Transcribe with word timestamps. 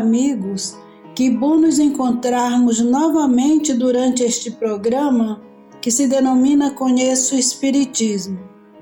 Amigos! 0.00 0.76
Que 1.14 1.30
bom 1.30 1.56
nos 1.56 1.78
encontrarmos 1.78 2.80
novamente 2.80 3.74
durante 3.74 4.22
este 4.22 4.50
programa 4.50 5.42
que 5.80 5.90
se 5.90 6.06
denomina 6.06 6.70
Conheço 6.70 7.34
o 7.34 7.38
Espiritismo, 7.38 8.38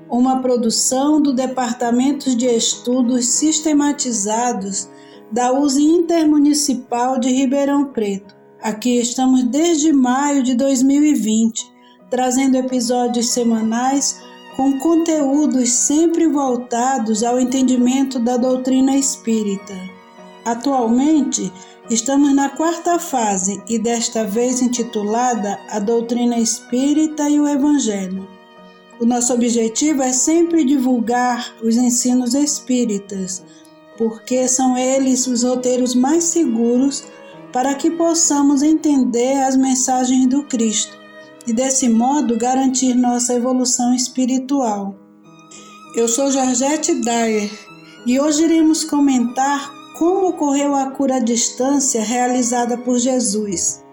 uma 0.09 0.41
produção 0.41 1.21
do 1.21 1.33
Departamento 1.33 2.35
de 2.35 2.45
Estudos 2.45 3.25
Sistematizados 3.25 4.89
da 5.31 5.51
USE 5.51 5.83
Intermunicipal 5.83 7.19
de 7.19 7.29
Ribeirão 7.29 7.85
Preto. 7.85 8.35
Aqui 8.61 8.97
estamos 8.99 9.43
desde 9.43 9.93
maio 9.93 10.43
de 10.43 10.55
2020, 10.55 11.71
trazendo 12.09 12.57
episódios 12.57 13.29
semanais 13.29 14.19
com 14.55 14.77
conteúdos 14.79 15.69
sempre 15.71 16.27
voltados 16.27 17.23
ao 17.23 17.39
entendimento 17.39 18.19
da 18.19 18.35
doutrina 18.35 18.95
espírita. 18.97 19.98
Atualmente, 20.49 21.53
estamos 21.91 22.33
na 22.33 22.49
quarta 22.49 22.97
fase 22.97 23.61
e 23.69 23.77
desta 23.77 24.23
vez 24.23 24.63
intitulada 24.63 25.59
A 25.69 25.77
Doutrina 25.77 26.39
Espírita 26.39 27.29
e 27.29 27.39
o 27.39 27.47
Evangelho. 27.47 28.27
O 28.99 29.05
nosso 29.05 29.31
objetivo 29.31 30.01
é 30.01 30.11
sempre 30.11 30.63
divulgar 30.63 31.53
os 31.61 31.77
ensinos 31.77 32.33
espíritas, 32.33 33.43
porque 33.95 34.47
são 34.47 34.75
eles 34.75 35.27
os 35.27 35.43
roteiros 35.43 35.93
mais 35.93 36.23
seguros 36.23 37.03
para 37.53 37.75
que 37.75 37.91
possamos 37.91 38.63
entender 38.63 39.43
as 39.43 39.55
mensagens 39.55 40.25
do 40.25 40.41
Cristo 40.45 40.97
e, 41.45 41.53
desse 41.53 41.87
modo, 41.87 42.35
garantir 42.35 42.95
nossa 42.95 43.35
evolução 43.35 43.93
espiritual. 43.93 44.95
Eu 45.95 46.07
sou 46.07 46.31
Georgette 46.31 46.95
Dyer 46.95 47.51
e 48.07 48.19
hoje 48.19 48.45
iremos 48.45 48.83
comentar 48.83 49.77
como 49.99 50.29
ocorreu 50.29 50.73
a 50.73 50.91
cura 50.91 51.17
à 51.17 51.19
distância 51.19 52.01
realizada 52.01 52.77
por 52.77 52.97
Jesus 52.97 53.83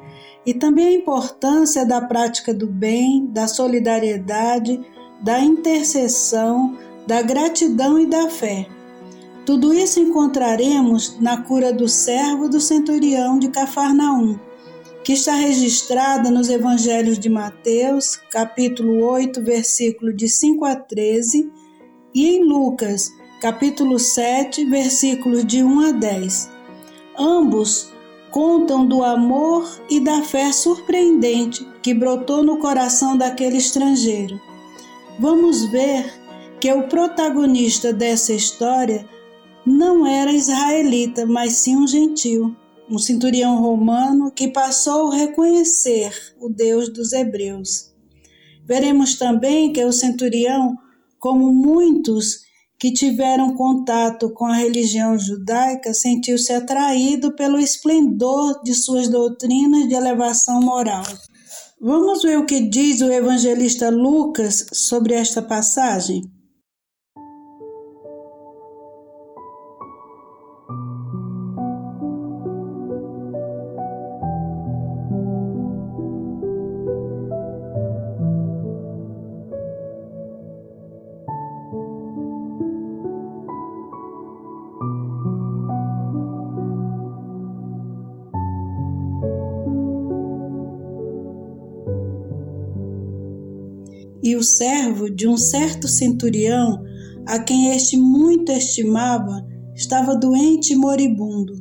e 0.47 0.55
também 0.55 0.87
a 0.87 0.93
importância 0.93 1.85
da 1.85 2.01
prática 2.01 2.55
do 2.55 2.69
bem, 2.69 3.27
da 3.27 3.49
solidariedade, 3.49 4.81
da 5.21 5.41
intercessão, 5.41 6.79
da 7.09 7.21
gratidão 7.23 7.99
e 7.99 8.07
da 8.07 8.31
fé. 8.31 8.69
Tudo 9.45 9.75
isso 9.75 9.99
encontraremos 9.99 11.19
na 11.19 11.43
cura 11.43 11.73
do 11.73 11.89
servo 11.89 12.49
do 12.49 12.61
centurião 12.61 13.37
de 13.37 13.49
Cafarnaum, 13.49 14.39
que 15.03 15.13
está 15.13 15.35
registrada 15.35 16.31
nos 16.31 16.49
evangelhos 16.49 17.19
de 17.19 17.29
Mateus, 17.29 18.15
capítulo 18.31 19.05
8, 19.05 19.43
versículo 19.43 20.15
de 20.15 20.29
5 20.29 20.65
a 20.65 20.77
13, 20.77 21.51
e 22.15 22.29
em 22.29 22.45
Lucas, 22.45 23.11
capítulo 23.47 23.97
7, 23.97 24.65
versículos 24.65 25.47
de 25.47 25.63
1 25.63 25.81
a 25.81 25.93
10. 25.93 26.51
Ambos 27.17 27.93
contam 28.29 28.85
do 28.85 29.05
amor 29.05 29.65
e 29.89 30.01
da 30.01 30.21
fé 30.25 30.51
surpreendente 30.51 31.65
que 31.81 31.95
brotou 31.95 32.43
no 32.43 32.59
coração 32.59 33.17
daquele 33.17 33.57
estrangeiro. 33.57 34.41
Vamos 35.21 35.65
ver 35.67 36.13
que 36.61 36.73
o 36.73 36.89
protagonista 36.89 37.93
dessa 37.93 38.33
história 38.33 39.09
não 39.65 40.05
era 40.05 40.33
israelita, 40.33 41.25
mas 41.25 41.53
sim 41.53 41.77
um 41.77 41.87
gentil, 41.87 42.53
um 42.91 42.99
centurião 42.99 43.63
romano 43.63 44.33
que 44.33 44.49
passou 44.49 45.13
a 45.13 45.19
reconhecer 45.19 46.35
o 46.41 46.49
Deus 46.49 46.93
dos 46.93 47.13
hebreus. 47.13 47.95
Veremos 48.65 49.15
também 49.15 49.73
que 49.73 49.85
o 49.85 49.93
centurião, 49.93 50.77
como 51.21 51.53
muitos 51.53 52.46
que 52.79 52.93
tiveram 52.93 53.55
contato 53.55 54.31
com 54.31 54.45
a 54.45 54.57
religião 54.57 55.19
judaica 55.19 55.95
sentiu-se 55.95 56.53
atraído 56.53 57.35
pelo 57.35 57.59
esplendor 57.59 58.63
de 58.63 58.75
suas 58.75 59.09
doutrinas 59.09 59.89
de 59.89 59.95
elevação 59.95 60.61
moral. 60.61 61.05
Vamos 61.81 62.23
ver 62.23 62.39
o 62.39 62.47
que 62.47 62.61
diz 62.61 63.01
o 63.01 63.11
evangelista 63.11 63.91
Lucas 63.91 64.67
sobre 64.73 65.15
esta 65.15 65.43
passagem? 65.43 66.31
E 94.23 94.37
o 94.37 94.43
servo 94.43 95.11
de 95.11 95.29
um 95.29 95.37
certo 95.37 95.89
centurião, 95.89 96.83
a 97.27 97.39
quem 97.39 97.71
este 97.71 97.97
muito 97.97 98.53
estimava, 98.53 99.47
estava 99.75 100.17
doente 100.17 100.73
e 100.73 100.77
moribundo. 100.77 101.55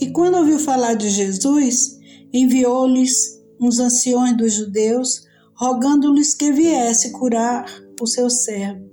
E 0.00 0.10
quando 0.10 0.36
ouviu 0.36 0.58
falar 0.58 0.94
de 0.94 1.08
Jesus, 1.10 1.98
enviou-lhes 2.32 3.38
uns 3.60 3.78
anciões 3.78 4.36
dos 4.36 4.54
judeus, 4.54 5.26
rogando-lhes 5.54 6.34
que 6.34 6.52
viesse 6.52 7.12
curar 7.12 7.66
o 8.00 8.06
seu 8.06 8.30
servo. 8.30 8.88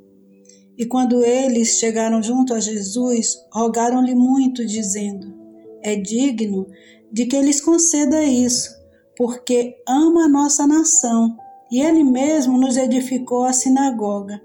E 0.78 0.86
quando 0.86 1.24
eles 1.24 1.78
chegaram 1.78 2.22
junto 2.22 2.54
a 2.54 2.60
Jesus, 2.60 3.38
rogaram-lhe 3.54 4.16
muito, 4.16 4.66
dizendo: 4.66 5.34
É 5.82 5.96
digno 5.96 6.68
de 7.12 7.28
que 7.28 7.40
lhes 7.40 7.62
conceda 7.62 8.24
isso, 8.24 8.70
porque 9.16 9.76
ama 9.88 10.26
a 10.26 10.30
nossa 10.30 10.68
nação 10.68 11.38
e 11.72 11.82
ele 11.82 12.04
mesmo 12.04 12.58
nos 12.58 12.78
edificou 12.78 13.44
a 13.44 13.54
sinagoga. 13.54 14.42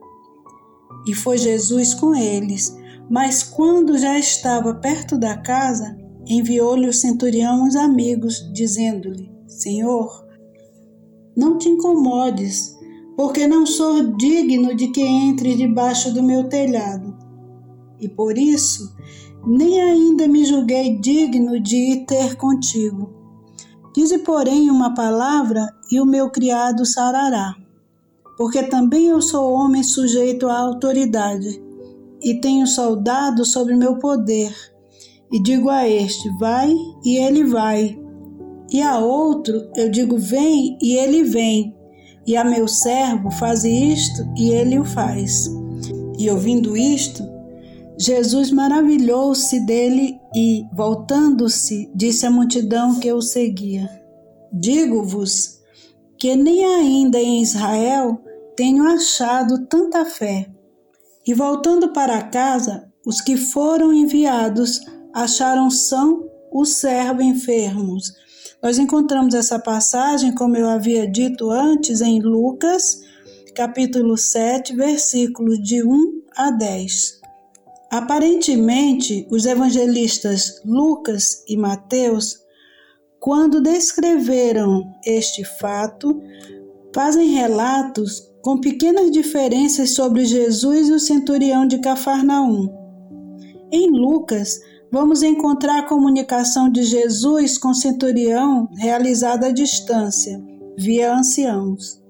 E 1.06 1.14
foi 1.14 1.38
Jesus 1.38 1.94
com 1.94 2.14
eles, 2.14 2.76
mas 3.08 3.42
quando 3.42 3.98
já 3.98 4.18
estava 4.18 4.74
perto 4.74 5.18
da 5.18 5.36
casa, 5.36 5.96
enviou-lhe 6.26 6.88
o 6.88 6.92
centurião 6.92 7.64
uns 7.64 7.74
amigos, 7.74 8.50
dizendo-lhe: 8.52 9.30
Senhor, 9.46 10.26
não 11.36 11.58
te 11.58 11.68
incomodes, 11.68 12.76
porque 13.16 13.46
não 13.46 13.66
sou 13.66 14.16
digno 14.16 14.74
de 14.74 14.88
que 14.88 15.02
entres 15.02 15.56
debaixo 15.56 16.12
do 16.12 16.22
meu 16.22 16.48
telhado. 16.48 17.16
E 17.98 18.08
por 18.08 18.38
isso, 18.38 18.94
nem 19.46 19.80
ainda 19.80 20.28
me 20.28 20.44
julguei 20.44 20.98
digno 20.98 21.60
de 21.60 21.76
ir 21.76 22.06
ter 22.06 22.36
contigo. 22.36 23.19
Dize, 23.94 24.18
porém, 24.18 24.70
uma 24.70 24.94
palavra 24.94 25.68
e 25.90 26.00
o 26.00 26.06
meu 26.06 26.30
criado 26.30 26.86
sarará. 26.86 27.54
Porque 28.36 28.62
também 28.62 29.06
eu 29.06 29.20
sou 29.20 29.52
homem 29.52 29.82
sujeito 29.82 30.48
à 30.48 30.58
autoridade, 30.58 31.60
e 32.22 32.40
tenho 32.40 32.66
soldado 32.66 33.44
sobre 33.44 33.74
meu 33.74 33.98
poder. 33.98 34.54
E 35.32 35.42
digo 35.42 35.68
a 35.68 35.88
este: 35.88 36.28
vai, 36.38 36.72
e 37.04 37.16
ele 37.16 37.44
vai. 37.44 37.98
E 38.70 38.80
a 38.82 38.98
outro 38.98 39.68
eu 39.76 39.90
digo: 39.90 40.16
Vem, 40.18 40.78
e 40.80 40.96
ele 40.96 41.24
vem. 41.24 41.76
E 42.26 42.36
a 42.36 42.44
meu 42.44 42.68
servo, 42.68 43.30
faz 43.32 43.64
isto, 43.64 44.22
e 44.36 44.50
ele 44.50 44.78
o 44.78 44.84
faz. 44.84 45.50
E 46.18 46.30
ouvindo 46.30 46.76
isto, 46.76 47.24
Jesus 48.00 48.50
maravilhou-se 48.50 49.60
dele 49.66 50.18
e, 50.34 50.64
voltando-se, 50.72 51.92
disse 51.94 52.24
à 52.24 52.30
multidão 52.30 52.98
que 52.98 53.12
o 53.12 53.20
seguia: 53.20 53.90
Digo-vos 54.50 55.60
que 56.18 56.34
nem 56.34 56.64
ainda 56.64 57.20
em 57.20 57.42
Israel 57.42 58.18
tenho 58.56 58.84
achado 58.84 59.66
tanta 59.66 60.06
fé. 60.06 60.50
E 61.26 61.34
voltando 61.34 61.92
para 61.92 62.22
casa, 62.22 62.90
os 63.04 63.20
que 63.20 63.36
foram 63.36 63.92
enviados 63.92 64.80
acharam 65.12 65.70
são 65.70 66.26
os 66.50 66.76
servos 66.76 67.22
enfermos. 67.22 68.14
Nós 68.62 68.78
encontramos 68.78 69.34
essa 69.34 69.58
passagem, 69.58 70.34
como 70.34 70.56
eu 70.56 70.70
havia 70.70 71.06
dito 71.06 71.50
antes, 71.50 72.00
em 72.00 72.18
Lucas, 72.18 73.02
capítulo 73.54 74.16
7, 74.16 74.74
versículos 74.74 75.62
de 75.62 75.84
1 75.86 76.22
a 76.34 76.50
10. 76.50 77.19
Aparentemente, 77.90 79.26
os 79.30 79.44
evangelistas 79.46 80.62
Lucas 80.64 81.42
e 81.48 81.56
Mateus, 81.56 82.38
quando 83.18 83.60
descreveram 83.60 84.94
este 85.04 85.44
fato, 85.44 86.22
fazem 86.94 87.30
relatos 87.30 88.30
com 88.42 88.60
pequenas 88.60 89.10
diferenças 89.10 89.94
sobre 89.94 90.24
Jesus 90.24 90.88
e 90.88 90.92
o 90.92 91.00
centurião 91.00 91.66
de 91.66 91.78
Cafarnaum. 91.78 92.68
Em 93.72 93.90
Lucas, 93.90 94.60
vamos 94.92 95.24
encontrar 95.24 95.80
a 95.80 95.86
comunicação 95.86 96.70
de 96.70 96.84
Jesus 96.84 97.58
com 97.58 97.70
o 97.70 97.74
centurião 97.74 98.68
realizada 98.76 99.48
à 99.48 99.52
distância, 99.52 100.40
via 100.78 101.12
anciãos. 101.12 102.00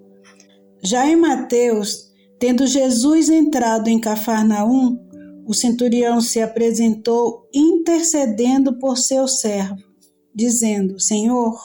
Já 0.82 1.06
em 1.06 1.16
Mateus, 1.16 2.10
tendo 2.38 2.66
Jesus 2.66 3.30
entrado 3.30 3.88
em 3.88 3.98
Cafarnaum, 3.98 5.09
o 5.50 5.52
centurião 5.52 6.20
se 6.20 6.40
apresentou 6.40 7.48
intercedendo 7.52 8.78
por 8.78 8.96
seu 8.96 9.26
servo, 9.26 9.82
dizendo: 10.32 11.00
Senhor, 11.00 11.58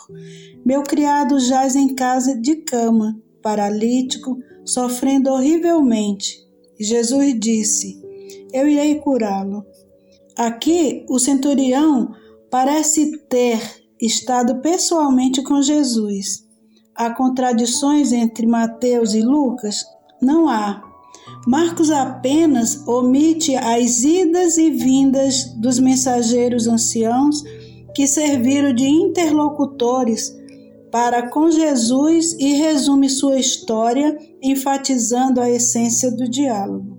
meu 0.65 0.81
criado 0.81 1.39
jaz 1.39 1.75
em 1.75 1.93
casa 1.93 2.35
de 2.35 2.55
cama, 2.55 3.15
paralítico, 3.43 4.39
sofrendo 4.65 5.29
horrivelmente. 5.29 6.43
Jesus 6.79 7.39
disse: 7.39 8.01
Eu 8.51 8.67
irei 8.67 8.95
curá-lo. 8.95 9.63
Aqui, 10.35 11.05
o 11.07 11.19
centurião 11.19 12.11
parece 12.49 13.15
ter 13.29 13.61
estado 14.01 14.61
pessoalmente 14.61 15.43
com 15.43 15.61
Jesus. 15.61 16.43
Há 16.95 17.11
contradições 17.11 18.11
entre 18.11 18.47
Mateus 18.47 19.13
e 19.13 19.21
Lucas? 19.21 19.85
Não 20.19 20.49
há. 20.49 20.81
Marcos 21.45 21.91
apenas 21.91 22.87
omite 22.87 23.55
as 23.55 24.03
idas 24.03 24.57
e 24.57 24.71
vindas 24.71 25.45
dos 25.57 25.79
mensageiros 25.79 26.67
anciãos 26.67 27.43
que 27.93 28.07
serviram 28.07 28.73
de 28.73 28.85
interlocutores 28.85 30.35
para 30.91 31.29
com 31.29 31.51
Jesus 31.51 32.33
e 32.39 32.53
resume 32.53 33.09
sua 33.09 33.37
história, 33.37 34.17
enfatizando 34.41 35.41
a 35.41 35.49
essência 35.49 36.09
do 36.09 36.27
diálogo. 36.27 36.97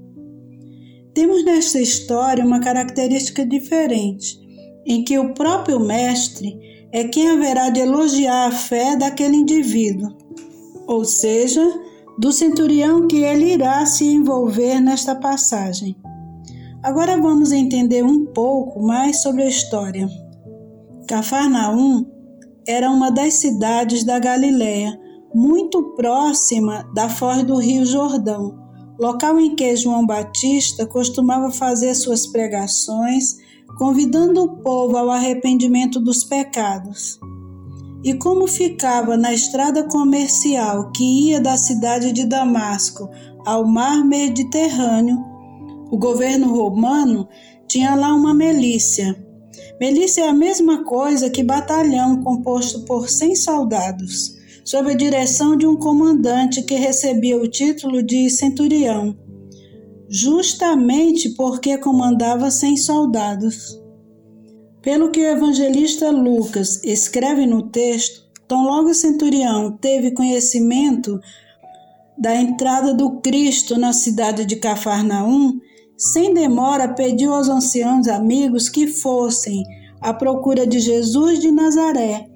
Temos 1.14 1.44
nesta 1.44 1.80
história 1.80 2.44
uma 2.44 2.60
característica 2.60 3.44
diferente, 3.44 4.38
em 4.86 5.02
que 5.02 5.18
o 5.18 5.32
próprio 5.32 5.80
Mestre 5.80 6.58
é 6.92 7.04
quem 7.04 7.30
haverá 7.30 7.70
de 7.70 7.80
elogiar 7.80 8.48
a 8.48 8.52
fé 8.52 8.96
daquele 8.96 9.36
indivíduo, 9.36 10.14
ou 10.86 11.04
seja, 11.04 11.66
do 12.18 12.32
centurião 12.32 13.06
que 13.06 13.22
ele 13.22 13.52
irá 13.52 13.84
se 13.84 14.04
envolver 14.06 14.80
nesta 14.80 15.14
passagem. 15.14 15.96
Agora 16.82 17.20
vamos 17.20 17.52
entender 17.52 18.04
um 18.04 18.26
pouco 18.26 18.82
mais 18.82 19.22
sobre 19.22 19.42
a 19.42 19.48
história. 19.48 20.08
Cafarnaum 21.08 22.06
era 22.66 22.90
uma 22.90 23.10
das 23.10 23.34
cidades 23.34 24.04
da 24.04 24.18
Galiléia, 24.18 24.98
muito 25.34 25.94
próxima 25.94 26.88
da 26.94 27.08
foz 27.08 27.44
do 27.44 27.58
Rio 27.58 27.84
Jordão, 27.84 28.56
local 28.98 29.38
em 29.38 29.54
que 29.54 29.76
João 29.76 30.06
Batista 30.06 30.86
costumava 30.86 31.50
fazer 31.50 31.94
suas 31.94 32.26
pregações, 32.26 33.36
convidando 33.78 34.42
o 34.42 34.56
povo 34.62 34.96
ao 34.96 35.10
arrependimento 35.10 36.00
dos 36.00 36.24
pecados. 36.24 37.18
E 38.06 38.14
como 38.14 38.46
ficava 38.46 39.16
na 39.16 39.34
estrada 39.34 39.82
comercial 39.82 40.92
que 40.92 41.02
ia 41.02 41.40
da 41.40 41.56
cidade 41.56 42.12
de 42.12 42.24
Damasco 42.24 43.10
ao 43.44 43.66
mar 43.66 44.04
Mediterrâneo, 44.04 45.18
o 45.90 45.98
governo 45.98 46.54
romano 46.54 47.26
tinha 47.66 47.96
lá 47.96 48.14
uma 48.14 48.32
milícia. 48.32 49.20
Milícia 49.80 50.22
é 50.22 50.28
a 50.28 50.32
mesma 50.32 50.84
coisa 50.84 51.28
que 51.28 51.42
batalhão 51.42 52.22
composto 52.22 52.84
por 52.84 53.08
100 53.08 53.34
soldados, 53.34 54.36
sob 54.64 54.92
a 54.92 54.96
direção 54.96 55.56
de 55.56 55.66
um 55.66 55.74
comandante 55.74 56.62
que 56.62 56.76
recebia 56.76 57.36
o 57.36 57.48
título 57.48 58.04
de 58.04 58.30
centurião, 58.30 59.16
justamente 60.08 61.30
porque 61.30 61.76
comandava 61.76 62.52
100 62.52 62.76
soldados. 62.76 63.84
Pelo 64.86 65.10
que 65.10 65.18
o 65.18 65.28
evangelista 65.28 66.12
Lucas 66.12 66.80
escreve 66.84 67.44
no 67.44 67.70
texto, 67.70 68.24
tão 68.46 68.66
logo 68.66 68.90
o 68.90 68.94
centurião 68.94 69.76
teve 69.76 70.12
conhecimento 70.12 71.18
da 72.16 72.32
entrada 72.36 72.94
do 72.94 73.20
Cristo 73.20 73.76
na 73.76 73.92
cidade 73.92 74.44
de 74.44 74.54
Cafarnaum, 74.54 75.58
sem 75.98 76.32
demora 76.32 76.94
pediu 76.94 77.34
aos 77.34 77.48
anciãos 77.48 78.06
amigos 78.06 78.68
que 78.68 78.86
fossem 78.86 79.64
à 80.00 80.14
procura 80.14 80.64
de 80.64 80.78
Jesus 80.78 81.40
de 81.40 81.50
Nazaré 81.50 82.28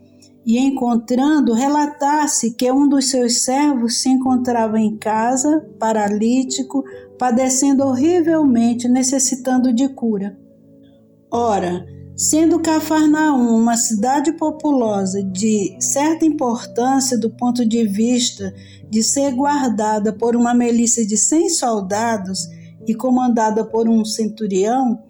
e, 0.44 0.58
encontrando, 0.58 1.52
relatasse 1.52 2.54
que 2.54 2.68
um 2.72 2.88
dos 2.88 3.10
seus 3.10 3.42
servos 3.42 4.02
se 4.02 4.08
encontrava 4.08 4.76
em 4.76 4.96
casa, 4.96 5.64
paralítico, 5.78 6.82
padecendo 7.16 7.84
horrivelmente, 7.84 8.88
necessitando 8.88 9.72
de 9.72 9.88
cura. 9.90 10.36
Ora, 11.30 11.99
Sendo 12.20 12.60
Cafarnaum 12.60 13.56
uma 13.56 13.78
cidade 13.78 14.30
populosa 14.34 15.22
de 15.22 15.74
certa 15.80 16.26
importância 16.26 17.16
do 17.18 17.30
ponto 17.30 17.64
de 17.64 17.86
vista 17.86 18.54
de 18.90 19.02
ser 19.02 19.32
guardada 19.32 20.12
por 20.12 20.36
uma 20.36 20.52
milícia 20.52 21.06
de 21.06 21.16
100 21.16 21.48
soldados 21.48 22.46
e 22.86 22.94
comandada 22.94 23.64
por 23.64 23.88
um 23.88 24.04
centurião, 24.04 25.02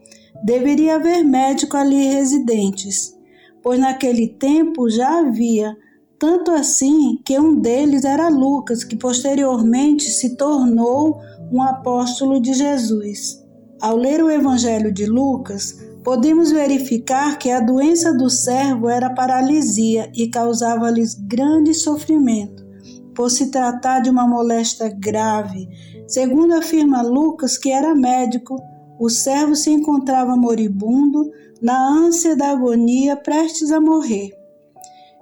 deveria 0.44 0.94
haver 0.94 1.24
médico 1.24 1.76
ali 1.76 1.96
residentes, 1.96 3.12
pois 3.60 3.80
naquele 3.80 4.28
tempo 4.28 4.88
já 4.88 5.18
havia, 5.18 5.76
tanto 6.16 6.52
assim 6.52 7.20
que 7.24 7.36
um 7.40 7.60
deles 7.60 8.04
era 8.04 8.28
Lucas, 8.28 8.84
que 8.84 8.94
posteriormente 8.94 10.04
se 10.04 10.36
tornou 10.36 11.20
um 11.50 11.60
apóstolo 11.60 12.40
de 12.40 12.54
Jesus. 12.54 13.44
Ao 13.80 13.96
ler 13.96 14.22
o 14.22 14.30
Evangelho 14.30 14.92
de 14.92 15.06
Lucas, 15.06 15.79
podemos 16.02 16.50
verificar 16.50 17.38
que 17.38 17.50
a 17.50 17.60
doença 17.60 18.12
do 18.12 18.30
servo 18.30 18.88
era 18.88 19.10
paralisia 19.10 20.10
e 20.14 20.28
causava-lhes 20.28 21.14
grande 21.14 21.74
sofrimento, 21.74 22.64
por 23.14 23.30
se 23.30 23.50
tratar 23.50 24.00
de 24.00 24.10
uma 24.10 24.26
moléstia 24.26 24.88
grave. 24.88 25.68
Segundo 26.06 26.54
afirma 26.54 27.02
Lucas, 27.02 27.58
que 27.58 27.70
era 27.70 27.94
médico, 27.94 28.56
o 28.98 29.08
servo 29.08 29.54
se 29.54 29.70
encontrava 29.70 30.36
moribundo, 30.36 31.30
na 31.60 31.88
ânsia 31.90 32.34
da 32.34 32.50
agonia, 32.50 33.16
prestes 33.16 33.70
a 33.70 33.80
morrer. 33.80 34.30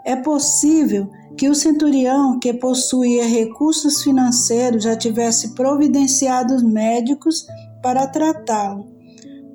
É 0.04 0.14
possível 0.14 1.10
que 1.36 1.48
o 1.48 1.54
centurião, 1.54 2.38
que 2.38 2.54
possuía 2.54 3.26
recursos 3.26 4.02
financeiros, 4.02 4.84
já 4.84 4.96
tivesse 4.96 5.54
providenciado 5.54 6.54
os 6.54 6.62
médicos 6.62 7.46
para 7.82 8.06
tratá-lo. 8.06 8.86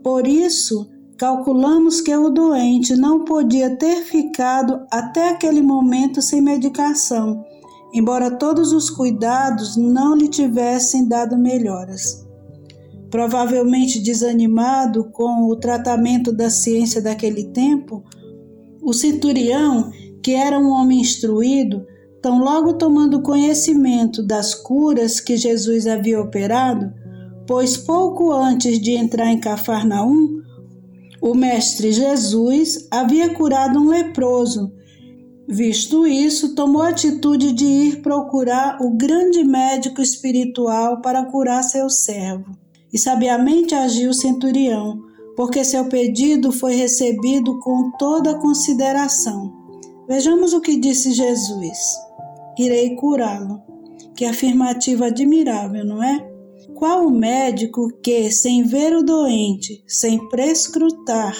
Por 0.03 0.27
isso, 0.27 0.92
Calculamos 1.23 2.01
que 2.01 2.13
o 2.13 2.29
doente 2.29 2.97
não 2.97 3.23
podia 3.23 3.77
ter 3.77 4.03
ficado 4.03 4.85
até 4.91 5.29
aquele 5.29 5.61
momento 5.61 6.21
sem 6.21 6.41
medicação, 6.41 7.45
embora 7.93 8.29
todos 8.29 8.73
os 8.73 8.89
cuidados 8.89 9.77
não 9.77 10.17
lhe 10.17 10.27
tivessem 10.27 11.07
dado 11.07 11.37
melhoras. 11.37 12.27
Provavelmente 13.09 14.01
desanimado 14.01 15.05
com 15.13 15.45
o 15.47 15.55
tratamento 15.55 16.29
da 16.29 16.49
ciência 16.49 17.01
daquele 17.01 17.45
tempo, 17.53 18.03
o 18.81 18.91
centurião, 18.91 19.91
que 20.21 20.33
era 20.33 20.59
um 20.59 20.71
homem 20.71 20.99
instruído, 20.99 21.85
tão 22.21 22.39
logo 22.39 22.73
tomando 22.73 23.21
conhecimento 23.21 24.21
das 24.21 24.53
curas 24.53 25.21
que 25.21 25.37
Jesus 25.37 25.87
havia 25.87 26.19
operado, 26.19 26.91
pois 27.47 27.77
pouco 27.77 28.29
antes 28.33 28.77
de 28.77 28.91
entrar 28.91 29.31
em 29.31 29.39
Cafarnaum, 29.39 30.42
o 31.23 31.33
Mestre 31.33 31.91
Jesus 31.91 32.87
havia 32.91 33.33
curado 33.33 33.79
um 33.79 33.87
leproso 33.87 34.71
Visto 35.47 36.07
isso, 36.07 36.55
tomou 36.55 36.81
a 36.81 36.89
atitude 36.89 37.51
de 37.51 37.65
ir 37.65 38.01
procurar 38.01 38.81
o 38.81 38.91
grande 38.91 39.43
médico 39.43 40.01
espiritual 40.01 41.01
para 41.01 41.25
curar 41.25 41.63
seu 41.63 41.89
servo. 41.89 42.57
E 42.93 42.97
sabiamente 42.97 43.75
agiu 43.75 44.11
o 44.11 44.13
centurião, 44.13 45.01
porque 45.35 45.63
seu 45.65 45.89
pedido 45.89 46.51
foi 46.51 46.75
recebido 46.75 47.59
com 47.59 47.91
toda 47.99 48.39
consideração. 48.39 49.51
Vejamos 50.07 50.53
o 50.53 50.61
que 50.61 50.79
disse 50.79 51.11
Jesus: 51.11 51.77
Irei 52.57 52.95
curá-lo. 52.95 53.61
Que 54.15 54.25
afirmativa 54.25 55.07
admirável, 55.07 55.83
não 55.83 56.01
é? 56.01 56.32
Qual 56.75 57.07
o 57.07 57.11
médico 57.11 57.89
que, 58.01 58.31
sem 58.31 58.63
ver 58.63 58.95
o 58.95 59.03
doente, 59.03 59.83
sem 59.87 60.27
prescrutar, 60.29 61.35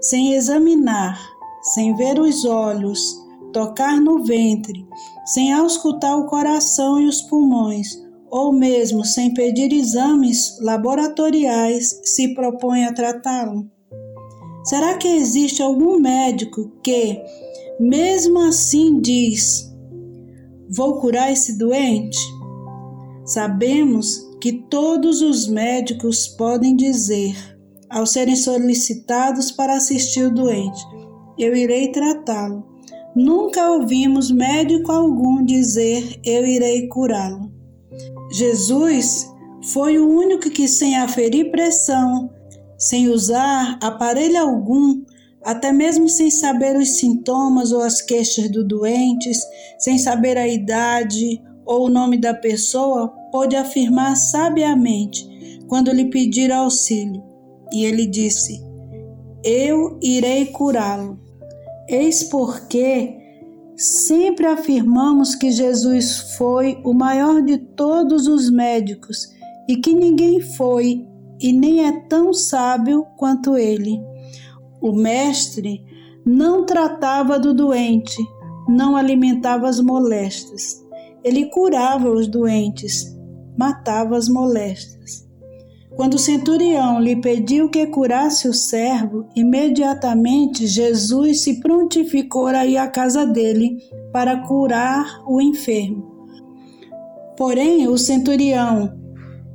sem 0.00 0.34
examinar, 0.34 1.18
sem 1.62 1.94
ver 1.94 2.18
os 2.18 2.44
olhos, 2.44 3.16
tocar 3.52 4.00
no 4.00 4.24
ventre, 4.24 4.86
sem 5.26 5.52
auscultar 5.52 6.18
o 6.18 6.26
coração 6.26 7.00
e 7.00 7.06
os 7.06 7.22
pulmões, 7.22 7.88
ou 8.30 8.52
mesmo 8.52 9.04
sem 9.04 9.32
pedir 9.32 9.72
exames 9.72 10.58
laboratoriais, 10.60 12.00
se 12.04 12.34
propõe 12.34 12.84
a 12.84 12.92
tratá-lo? 12.92 13.70
Será 14.64 14.96
que 14.96 15.06
existe 15.06 15.62
algum 15.62 16.00
médico 16.00 16.72
que, 16.82 17.20
mesmo 17.78 18.40
assim, 18.40 19.00
diz: 19.00 19.72
Vou 20.68 21.00
curar 21.00 21.32
esse 21.32 21.56
doente? 21.56 22.18
Sabemos 23.24 24.25
que 24.40 24.52
todos 24.52 25.22
os 25.22 25.48
médicos 25.48 26.28
podem 26.28 26.76
dizer, 26.76 27.34
ao 27.88 28.06
serem 28.06 28.36
solicitados 28.36 29.50
para 29.50 29.76
assistir 29.76 30.24
o 30.24 30.34
doente: 30.34 30.84
Eu 31.38 31.54
irei 31.54 31.90
tratá-lo. 31.92 32.66
Nunca 33.14 33.70
ouvimos 33.70 34.30
médico 34.30 34.92
algum 34.92 35.44
dizer: 35.44 36.20
Eu 36.24 36.44
irei 36.46 36.88
curá-lo. 36.88 37.50
Jesus 38.30 39.32
foi 39.72 39.98
o 39.98 40.08
único 40.08 40.50
que, 40.50 40.68
sem 40.68 40.96
aferir 40.96 41.50
pressão, 41.50 42.30
sem 42.78 43.08
usar 43.08 43.78
aparelho 43.82 44.38
algum, 44.38 45.02
até 45.42 45.72
mesmo 45.72 46.08
sem 46.08 46.30
saber 46.30 46.76
os 46.76 46.98
sintomas 46.98 47.72
ou 47.72 47.80
as 47.80 48.02
queixas 48.02 48.50
do 48.50 48.64
doente, 48.66 49.30
sem 49.78 49.98
saber 49.98 50.36
a 50.36 50.46
idade 50.46 51.40
ou 51.64 51.86
o 51.86 51.88
nome 51.88 52.18
da 52.18 52.34
pessoa, 52.34 53.12
pôde 53.36 53.54
afirmar 53.54 54.16
sabiamente 54.16 55.28
quando 55.68 55.92
lhe 55.92 56.06
pediram 56.06 56.62
auxílio. 56.62 57.22
E 57.70 57.84
ele 57.84 58.06
disse: 58.06 58.64
Eu 59.44 59.98
irei 60.00 60.46
curá-lo. 60.46 61.20
Eis 61.86 62.24
porque 62.24 63.14
sempre 63.76 64.46
afirmamos 64.46 65.34
que 65.34 65.50
Jesus 65.50 66.34
foi 66.38 66.80
o 66.82 66.94
maior 66.94 67.42
de 67.42 67.58
todos 67.58 68.26
os 68.26 68.50
médicos 68.50 69.28
e 69.68 69.76
que 69.76 69.92
ninguém 69.92 70.40
foi 70.40 71.06
e 71.38 71.52
nem 71.52 71.86
é 71.86 71.92
tão 72.08 72.32
sábio 72.32 73.04
quanto 73.18 73.54
ele. 73.54 74.00
O 74.80 74.92
Mestre 74.92 75.84
não 76.24 76.64
tratava 76.64 77.38
do 77.38 77.52
doente, 77.52 78.16
não 78.66 78.96
alimentava 78.96 79.68
as 79.68 79.78
molestas. 79.78 80.82
Ele 81.22 81.50
curava 81.50 82.08
os 82.08 82.26
doentes, 82.28 83.15
matava 83.56 84.16
as 84.16 84.28
molestas. 84.28 85.26
Quando 85.94 86.14
o 86.14 86.18
centurião 86.18 87.00
lhe 87.00 87.16
pediu 87.16 87.70
que 87.70 87.86
curasse 87.86 88.48
o 88.48 88.52
servo, 88.52 89.26
imediatamente 89.34 90.66
Jesus 90.66 91.42
se 91.42 91.60
prontificou 91.60 92.46
a 92.46 92.66
ir 92.66 92.76
à 92.76 92.86
casa 92.86 93.24
dele 93.26 93.78
para 94.12 94.46
curar 94.46 95.22
o 95.26 95.40
enfermo. 95.40 96.28
Porém, 97.36 97.88
o 97.88 97.96
centurião, 97.96 98.92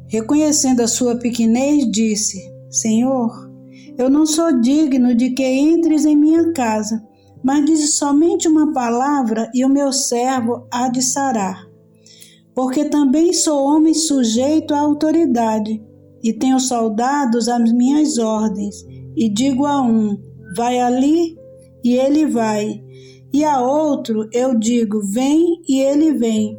reconhecendo 0.07 0.81
a 0.81 0.87
sua 0.87 1.15
pequenez, 1.15 1.89
disse: 1.91 2.39
Senhor, 2.69 3.51
eu 3.97 4.09
não 4.09 4.25
sou 4.25 4.59
digno 4.59 5.13
de 5.13 5.31
que 5.31 5.45
entres 5.45 6.05
em 6.05 6.15
minha 6.15 6.51
casa 6.53 7.01
mas 7.43 7.65
diz 7.65 7.95
somente 7.95 8.47
uma 8.47 8.71
palavra 8.71 9.49
e 9.53 9.65
o 9.65 9.69
meu 9.69 9.91
servo 9.91 10.67
há 10.71 10.89
de 10.89 11.01
sarar. 11.01 11.65
Porque 12.53 12.85
também 12.85 13.33
sou 13.33 13.65
homem 13.65 13.93
sujeito 13.93 14.73
à 14.73 14.79
autoridade, 14.79 15.81
e 16.23 16.33
tenho 16.33 16.59
soldados 16.59 17.47
às 17.47 17.71
minhas 17.71 18.17
ordens, 18.17 18.85
e 19.15 19.29
digo 19.29 19.65
a 19.65 19.81
um: 19.81 20.17
vai 20.55 20.79
ali, 20.79 21.37
e 21.83 21.95
ele 21.95 22.25
vai, 22.25 22.83
e 23.33 23.43
a 23.43 23.61
outro 23.61 24.27
eu 24.31 24.57
digo: 24.57 25.01
vem, 25.01 25.61
e 25.67 25.79
ele 25.79 26.13
vem, 26.13 26.57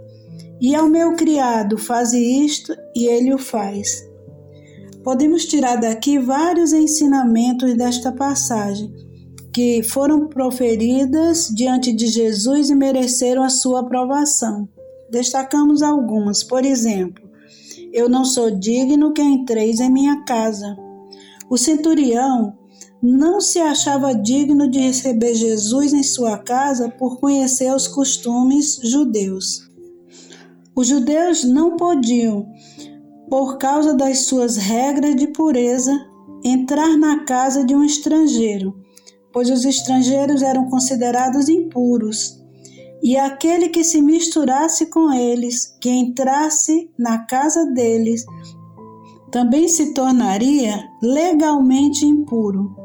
e 0.60 0.74
ao 0.74 0.88
meu 0.88 1.14
criado: 1.14 1.78
faze 1.78 2.18
isto, 2.18 2.74
e 2.96 3.06
ele 3.06 3.34
o 3.34 3.38
faz. 3.38 4.10
Podemos 5.04 5.46
tirar 5.46 5.76
daqui 5.76 6.18
vários 6.18 6.72
ensinamentos 6.72 7.74
desta 7.74 8.12
passagem 8.12 8.92
que 9.52 9.82
foram 9.82 10.28
proferidas 10.28 11.48
diante 11.54 11.92
de 11.92 12.06
Jesus 12.06 12.70
e 12.70 12.74
mereceram 12.74 13.42
a 13.42 13.50
sua 13.50 13.80
aprovação. 13.80 14.68
Destacamos 15.12 15.82
algumas, 15.82 16.42
por 16.42 16.64
exemplo, 16.64 17.22
eu 17.92 18.08
não 18.08 18.24
sou 18.24 18.50
digno 18.50 19.12
que 19.12 19.20
entreis 19.20 19.78
em 19.78 19.92
minha 19.92 20.24
casa. 20.24 20.74
O 21.50 21.58
centurião 21.58 22.56
não 23.02 23.38
se 23.38 23.58
achava 23.58 24.14
digno 24.14 24.70
de 24.70 24.80
receber 24.80 25.34
Jesus 25.34 25.92
em 25.92 26.02
sua 26.02 26.38
casa 26.38 26.88
por 26.88 27.20
conhecer 27.20 27.70
os 27.74 27.86
costumes 27.86 28.80
judeus. 28.82 29.70
Os 30.74 30.86
judeus 30.86 31.44
não 31.44 31.76
podiam, 31.76 32.48
por 33.28 33.58
causa 33.58 33.92
das 33.92 34.20
suas 34.20 34.56
regras 34.56 35.14
de 35.14 35.26
pureza, 35.26 35.92
entrar 36.42 36.96
na 36.96 37.24
casa 37.24 37.64
de 37.66 37.74
um 37.74 37.84
estrangeiro 37.84 38.82
pois 39.32 39.50
os 39.50 39.64
estrangeiros 39.64 40.42
eram 40.42 40.68
considerados 40.68 41.48
impuros, 41.48 42.41
e 43.02 43.16
aquele 43.16 43.68
que 43.68 43.82
se 43.82 44.00
misturasse 44.00 44.86
com 44.86 45.12
eles, 45.12 45.76
que 45.80 45.90
entrasse 45.90 46.88
na 46.96 47.18
casa 47.18 47.66
deles, 47.66 48.24
também 49.30 49.66
se 49.66 49.92
tornaria 49.92 50.88
legalmente 51.02 52.06
impuro. 52.06 52.76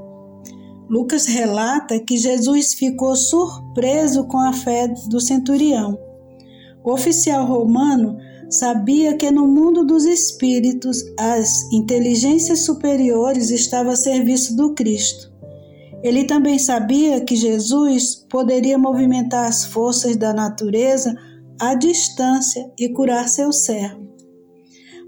Lucas 0.90 1.26
relata 1.26 2.00
que 2.00 2.18
Jesus 2.18 2.74
ficou 2.74 3.16
surpreso 3.16 4.24
com 4.26 4.40
a 4.40 4.54
fé 4.54 4.88
do 5.10 5.20
centurião. 5.20 6.00
O 6.84 6.94
oficial 6.94 7.46
romano 7.46 8.18
sabia 8.50 9.16
que 9.18 9.30
no 9.30 9.46
mundo 9.46 9.86
dos 9.86 10.06
espíritos 10.06 11.04
as 11.20 11.72
inteligências 11.72 12.62
superiores 12.62 13.52
estavam 13.52 13.92
a 13.92 13.96
serviço 13.96 14.56
do 14.56 14.74
Cristo. 14.74 15.37
Ele 16.08 16.24
também 16.24 16.58
sabia 16.58 17.20
que 17.20 17.36
Jesus 17.36 18.16
poderia 18.30 18.78
movimentar 18.78 19.46
as 19.46 19.66
forças 19.66 20.16
da 20.16 20.34
natureza 20.34 21.14
à 21.60 21.76
distância 21.76 22.72
e 22.80 22.88
curar 22.88 23.28
seu 23.28 23.52
servo. 23.52 24.08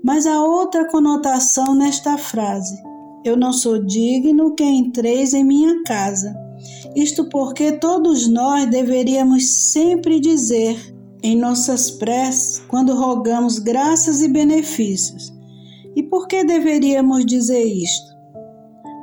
Mas 0.04 0.28
há 0.28 0.44
outra 0.44 0.90
conotação 0.90 1.74
nesta 1.74 2.18
frase: 2.18 2.76
Eu 3.24 3.38
não 3.38 3.54
sou 3.54 3.82
digno 3.82 4.54
que 4.56 4.66
entreis 4.66 5.34
em 5.34 5.46
minha 5.46 5.82
casa. 5.84 6.36
Isto 6.94 7.30
porque 7.30 7.72
todos 7.72 8.28
nós 8.28 8.70
deveríamos 8.70 9.72
sempre 9.72 10.20
dizer 10.20 10.78
em 11.24 11.34
nossas 11.34 11.90
preces, 11.90 12.60
quando 12.68 12.94
rogamos 12.94 13.58
graças 13.58 14.22
e 14.22 14.28
benefícios. 14.28 15.34
E 15.96 16.04
por 16.04 16.28
que 16.28 16.44
deveríamos 16.44 17.26
dizer 17.26 17.64
isto? 17.64 18.10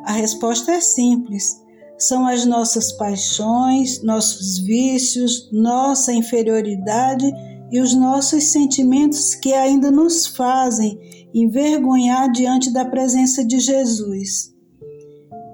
A 0.04 0.12
resposta 0.12 0.72
é 0.72 0.80
simples 0.82 1.64
são 1.98 2.26
as 2.26 2.44
nossas 2.44 2.92
paixões, 2.92 4.02
nossos 4.02 4.58
vícios, 4.58 5.48
nossa 5.52 6.12
inferioridade 6.12 7.26
e 7.70 7.80
os 7.80 7.94
nossos 7.94 8.52
sentimentos 8.52 9.34
que 9.34 9.52
ainda 9.52 9.90
nos 9.90 10.26
fazem 10.26 10.98
envergonhar 11.34 12.30
diante 12.30 12.72
da 12.72 12.84
presença 12.84 13.44
de 13.44 13.58
Jesus. 13.58 14.54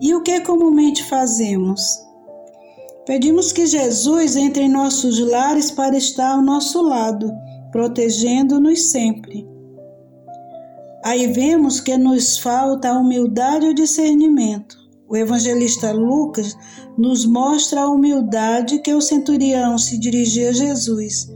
E 0.01 0.15
o 0.15 0.23
que 0.23 0.41
comumente 0.41 1.05
fazemos? 1.05 1.81
Pedimos 3.07 3.53
que 3.53 3.67
Jesus 3.67 4.37
entre 4.37 4.65
em 4.65 4.69
nossos 4.69 5.19
lares 5.19 5.71
para 5.71 5.97
estar 5.97 6.33
ao 6.33 6.43
nosso 6.43 6.83
lado, 6.83 7.33
protegendo-nos 7.71 8.91
sempre. 8.91 9.47
Aí 11.05 11.27
vemos 11.33 11.81
que 11.81 11.97
nos 11.97 12.39
falta 12.39 12.91
a 12.91 12.99
humildade 12.99 13.67
e 13.67 13.71
o 13.71 13.75
discernimento. 13.75 14.82
O 15.12 15.16
evangelista 15.16 15.92
Lucas 15.92 16.57
nos 16.97 17.26
mostra 17.26 17.83
a 17.83 17.90
humildade 17.90 18.78
que 18.78 18.95
o 18.95 19.00
centurião 19.02 19.76
se 19.76 19.99
dirigia 19.99 20.49
a 20.49 20.52
Jesus. 20.54 21.31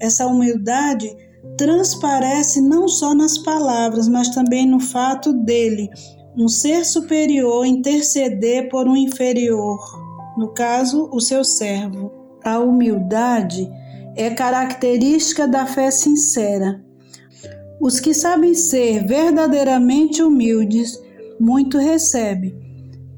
Essa 0.00 0.26
humildade 0.26 1.14
transparece 1.58 2.58
não 2.62 2.88
só 2.88 3.14
nas 3.14 3.36
palavras, 3.36 4.08
mas 4.08 4.30
também 4.30 4.66
no 4.66 4.80
fato 4.80 5.34
dele, 5.34 5.90
um 6.38 6.48
ser 6.48 6.86
superior, 6.86 7.66
interceder 7.66 8.70
por 8.70 8.88
um 8.88 8.96
inferior, 8.96 9.78
no 10.38 10.54
caso, 10.54 11.10
o 11.12 11.20
seu 11.20 11.44
servo. 11.44 12.10
A 12.42 12.58
humildade 12.58 13.70
é 14.16 14.30
característica 14.30 15.46
da 15.46 15.66
fé 15.66 15.90
sincera. 15.90 16.82
Os 17.78 18.00
que 18.00 18.14
sabem 18.14 18.54
ser 18.54 19.06
verdadeiramente 19.06 20.22
humildes, 20.22 20.98
muito 21.38 21.76
recebem, 21.76 22.67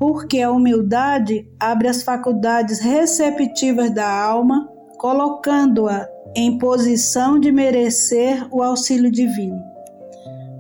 porque 0.01 0.41
a 0.41 0.51
humildade 0.51 1.47
abre 1.61 1.87
as 1.87 2.03
faculdades 2.03 2.81
receptivas 2.81 3.91
da 3.91 4.11
alma, 4.11 4.67
colocando-a 4.97 6.09
em 6.35 6.57
posição 6.57 7.39
de 7.39 7.53
merecer 7.53 8.49
o 8.51 8.63
auxílio 8.63 9.11
divino. 9.11 9.63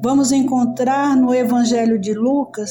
Vamos 0.02 0.30
encontrar 0.30 1.16
no 1.16 1.34
Evangelho 1.34 1.98
de 1.98 2.12
Lucas 2.12 2.70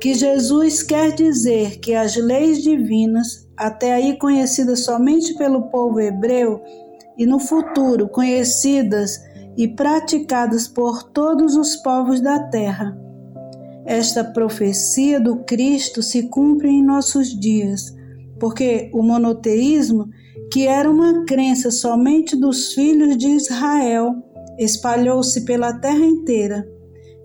que 0.00 0.12
Jesus 0.12 0.82
quer 0.82 1.12
dizer 1.12 1.78
que 1.78 1.94
as 1.94 2.16
leis 2.16 2.60
divinas, 2.60 3.48
até 3.56 3.94
aí 3.94 4.18
conhecidas 4.18 4.84
somente 4.84 5.34
pelo 5.34 5.68
povo 5.68 6.00
hebreu, 6.00 6.60
e 7.16 7.24
no 7.24 7.38
futuro 7.38 8.08
conhecidas 8.08 9.22
e 9.56 9.68
praticadas 9.68 10.66
por 10.66 11.04
todos 11.04 11.54
os 11.54 11.76
povos 11.76 12.20
da 12.20 12.40
terra. 12.48 13.09
Esta 13.84 14.22
profecia 14.22 15.20
do 15.20 15.44
Cristo 15.44 16.02
se 16.02 16.24
cumpre 16.24 16.68
em 16.68 16.82
nossos 16.82 17.28
dias, 17.38 17.94
porque 18.38 18.90
o 18.92 19.02
monoteísmo, 19.02 20.08
que 20.52 20.66
era 20.66 20.90
uma 20.90 21.24
crença 21.24 21.70
somente 21.70 22.36
dos 22.36 22.72
filhos 22.72 23.16
de 23.16 23.28
Israel, 23.28 24.14
espalhou-se 24.58 25.44
pela 25.44 25.72
terra 25.72 26.04
inteira 26.04 26.66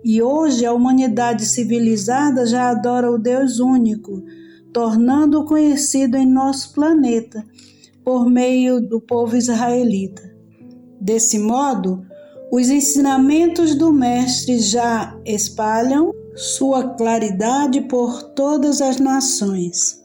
e 0.08 0.22
hoje 0.22 0.64
a 0.64 0.72
humanidade 0.72 1.48
civilizada 1.48 2.46
já 2.46 2.70
adora 2.70 3.12
o 3.12 3.18
Deus 3.18 3.60
único, 3.60 4.24
tornando-o 4.72 5.46
conhecido 5.46 6.16
em 6.16 6.28
nosso 6.28 6.74
planeta 6.74 7.44
por 8.04 8.30
meio 8.30 8.80
do 8.80 9.02
povo 9.02 9.36
israelita. 9.36 10.22
Desse 11.02 11.40
modo, 11.40 12.06
os 12.52 12.70
ensinamentos 12.70 13.74
do 13.74 13.92
Mestre 13.92 14.60
já 14.60 15.20
espalham 15.26 16.14
sua 16.36 16.90
claridade 16.96 17.82
por 17.82 18.22
todas 18.34 18.82
as 18.82 19.00
nações. 19.00 20.04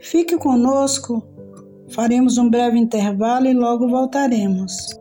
Fique 0.00 0.36
conosco, 0.36 1.22
faremos 1.88 2.36
um 2.36 2.50
breve 2.50 2.76
intervalo 2.78 3.46
e 3.46 3.54
logo 3.54 3.88
voltaremos. 3.88 5.00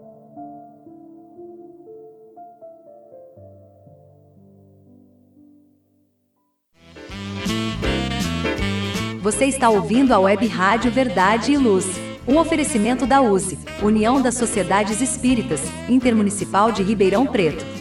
Você 9.21 9.45
está 9.45 9.69
ouvindo 9.69 10.13
a 10.13 10.19
Web 10.19 10.47
Rádio 10.47 10.91
Verdade 10.91 11.53
e 11.53 11.57
Luz. 11.57 11.85
Um 12.27 12.37
oferecimento 12.37 13.07
da 13.07 13.21
USE, 13.21 13.57
União 13.81 14.21
das 14.21 14.35
Sociedades 14.35 15.01
Espíritas, 15.01 15.61
Intermunicipal 15.89 16.71
de 16.71 16.83
Ribeirão 16.83 17.25
Preto. 17.25 17.80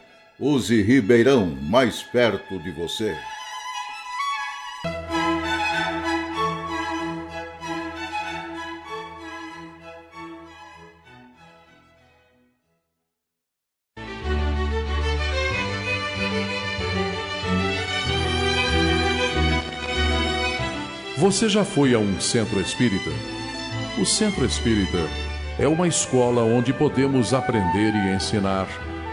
Use 0.43 0.81
Ribeirão 0.81 1.55
mais 1.61 2.01
perto 2.01 2.57
de 2.57 2.71
você. 2.71 3.15
Você 21.17 21.47
já 21.47 21.63
foi 21.63 21.93
a 21.93 21.99
um 21.99 22.19
centro 22.19 22.59
espírita? 22.59 23.11
O 23.99 24.05
centro 24.07 24.43
espírita 24.43 25.07
é 25.59 25.67
uma 25.67 25.87
escola 25.87 26.41
onde 26.41 26.73
podemos 26.73 27.31
aprender 27.31 27.93
e 27.93 28.15
ensinar, 28.15 28.67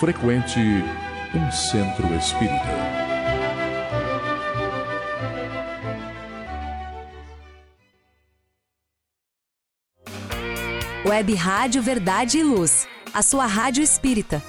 Frequente 0.00 0.58
um 1.34 1.52
centro 1.52 2.06
espírita. 2.14 2.54
Web 11.06 11.34
Rádio 11.34 11.82
Verdade 11.82 12.38
e 12.38 12.42
Luz, 12.42 12.88
a 13.12 13.20
sua 13.20 13.44
rádio 13.44 13.82
espírita 13.82 14.42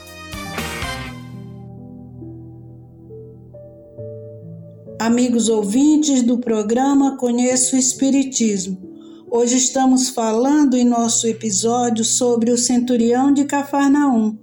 Amigos 4.97 5.49
ouvintes 5.49 6.23
do 6.23 6.37
programa 6.37 7.17
Conheço 7.17 7.75
o 7.75 7.79
Espiritismo. 7.79 8.77
Hoje 9.29 9.57
estamos 9.57 10.07
falando 10.07 10.75
em 10.77 10.85
nosso 10.85 11.27
episódio 11.27 12.05
sobre 12.05 12.51
o 12.51 12.57
centurião 12.57 13.33
de 13.33 13.43
Cafarnaum, 13.43 14.37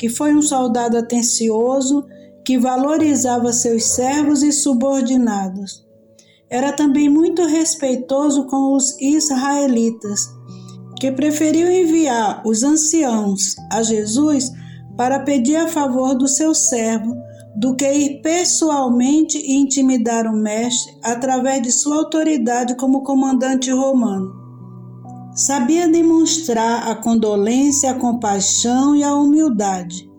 que 0.00 0.08
foi 0.08 0.34
um 0.34 0.40
soldado 0.40 0.96
atencioso 0.96 2.06
que 2.42 2.56
valorizava 2.56 3.52
seus 3.52 3.84
servos 3.84 4.42
e 4.42 4.50
subordinados. 4.50 5.86
Era 6.48 6.72
também 6.72 7.10
muito 7.10 7.44
respeitoso 7.44 8.46
com 8.46 8.74
os 8.74 8.98
israelitas, 8.98 10.26
que 10.98 11.12
preferiu 11.12 11.70
enviar 11.70 12.40
os 12.46 12.62
anciãos 12.62 13.54
a 13.70 13.82
Jesus 13.82 14.50
para 14.96 15.20
pedir 15.20 15.56
a 15.56 15.68
favor 15.68 16.14
do 16.14 16.26
seu 16.26 16.54
servo 16.54 17.14
do 17.54 17.76
que 17.76 17.92
ir 17.92 18.22
pessoalmente 18.22 19.36
intimidar 19.52 20.26
o 20.26 20.32
mestre 20.32 20.94
através 21.04 21.60
de 21.60 21.70
sua 21.70 21.96
autoridade 21.96 22.74
como 22.74 23.02
comandante 23.02 23.70
romano. 23.70 24.39
Sabia 25.40 25.88
demonstrar 25.88 26.86
a 26.90 26.94
condolência, 26.94 27.90
a 27.90 27.94
compaixão 27.94 28.94
e 28.94 29.02
a 29.02 29.14
humildade. 29.14 30.10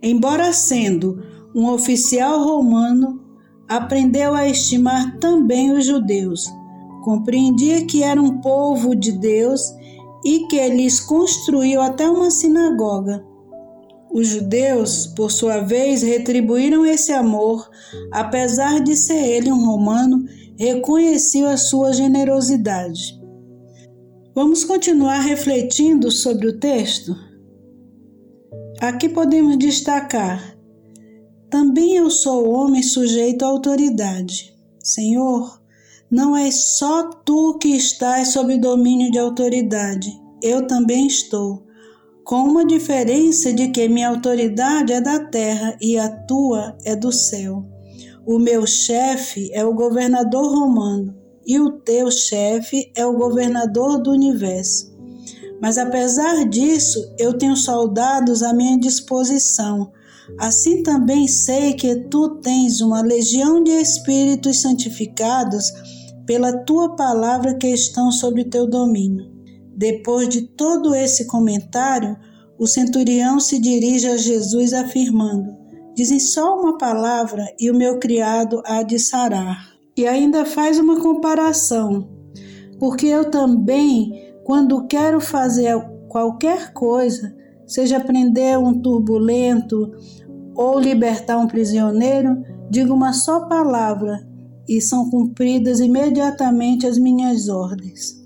Embora 0.00 0.52
sendo 0.52 1.20
um 1.52 1.68
oficial 1.68 2.44
romano, 2.44 3.20
aprendeu 3.68 4.34
a 4.34 4.46
estimar 4.46 5.18
também 5.18 5.72
os 5.72 5.84
judeus. 5.84 6.46
Compreendia 7.02 7.84
que 7.86 8.04
era 8.04 8.22
um 8.22 8.40
povo 8.40 8.94
de 8.94 9.10
Deus 9.10 9.62
e 10.24 10.46
que 10.46 10.68
lhes 10.68 11.00
construiu 11.00 11.80
até 11.80 12.08
uma 12.08 12.30
sinagoga 12.30 13.24
os 14.16 14.28
judeus, 14.28 15.06
por 15.06 15.30
sua 15.30 15.58
vez, 15.58 16.00
retribuíram 16.02 16.86
esse 16.86 17.12
amor, 17.12 17.68
apesar 18.10 18.80
de 18.80 18.96
ser 18.96 19.22
ele 19.22 19.52
um 19.52 19.62
romano, 19.66 20.24
reconheciam 20.58 21.50
a 21.50 21.58
sua 21.58 21.92
generosidade. 21.92 23.15
Vamos 24.36 24.64
continuar 24.64 25.20
refletindo 25.20 26.10
sobre 26.10 26.46
o 26.48 26.60
texto? 26.60 27.16
Aqui 28.78 29.08
podemos 29.08 29.56
destacar: 29.56 30.58
também 31.48 31.96
eu 31.96 32.10
sou 32.10 32.46
homem 32.50 32.82
sujeito 32.82 33.46
à 33.46 33.48
autoridade. 33.48 34.54
Senhor, 34.78 35.58
não 36.10 36.36
é 36.36 36.50
só 36.50 37.08
tu 37.24 37.56
que 37.56 37.68
estás 37.68 38.34
sob 38.34 38.58
domínio 38.58 39.10
de 39.10 39.18
autoridade, 39.18 40.12
eu 40.42 40.66
também 40.66 41.06
estou 41.06 41.64
com 42.22 42.42
uma 42.42 42.66
diferença 42.66 43.54
de 43.54 43.68
que 43.68 43.88
minha 43.88 44.10
autoridade 44.10 44.92
é 44.92 45.00
da 45.00 45.18
terra 45.18 45.78
e 45.80 45.98
a 45.98 46.10
tua 46.10 46.76
é 46.84 46.94
do 46.94 47.10
céu. 47.10 47.64
O 48.26 48.38
meu 48.38 48.66
chefe 48.66 49.50
é 49.54 49.64
o 49.64 49.72
governador 49.72 50.44
romano 50.44 51.25
e 51.46 51.60
o 51.60 51.70
teu 51.70 52.10
chefe 52.10 52.90
é 52.96 53.06
o 53.06 53.16
governador 53.16 54.02
do 54.02 54.10
universo. 54.10 54.94
Mas 55.60 55.78
apesar 55.78 56.44
disso, 56.48 57.14
eu 57.18 57.38
tenho 57.38 57.56
soldados 57.56 58.42
à 58.42 58.52
minha 58.52 58.78
disposição. 58.78 59.92
Assim 60.38 60.82
também 60.82 61.28
sei 61.28 61.74
que 61.74 61.94
tu 62.10 62.40
tens 62.40 62.80
uma 62.80 63.00
legião 63.00 63.62
de 63.62 63.70
espíritos 63.70 64.60
santificados 64.60 65.72
pela 66.26 66.64
tua 66.64 66.96
palavra 66.96 67.54
que 67.54 67.68
estão 67.68 68.10
sob 68.10 68.44
teu 68.44 68.66
domínio. 68.66 69.30
Depois 69.76 70.28
de 70.28 70.42
todo 70.42 70.94
esse 70.94 71.26
comentário, 71.26 72.16
o 72.58 72.66
centurião 72.66 73.38
se 73.38 73.60
dirige 73.60 74.08
a 74.08 74.16
Jesus 74.16 74.72
afirmando: 74.72 75.56
Dizem 75.94 76.18
só 76.18 76.58
uma 76.58 76.76
palavra 76.76 77.46
e 77.60 77.70
o 77.70 77.74
meu 77.74 77.98
criado 77.98 78.60
há 78.64 78.82
de 78.82 78.98
sarar. 78.98 79.75
E 79.96 80.06
ainda 80.06 80.44
faz 80.44 80.78
uma 80.78 81.00
comparação, 81.00 82.08
porque 82.78 83.06
eu 83.06 83.30
também, 83.30 84.34
quando 84.44 84.86
quero 84.86 85.20
fazer 85.20 85.74
qualquer 86.08 86.72
coisa, 86.72 87.34
seja 87.66 87.98
prender 87.98 88.58
um 88.58 88.80
turbulento 88.80 89.90
ou 90.54 90.78
libertar 90.78 91.38
um 91.38 91.46
prisioneiro, 91.46 92.42
digo 92.70 92.92
uma 92.92 93.12
só 93.12 93.46
palavra 93.46 94.26
e 94.68 94.80
são 94.80 95.08
cumpridas 95.08 95.80
imediatamente 95.80 96.86
as 96.86 96.98
minhas 96.98 97.48
ordens. 97.48 98.22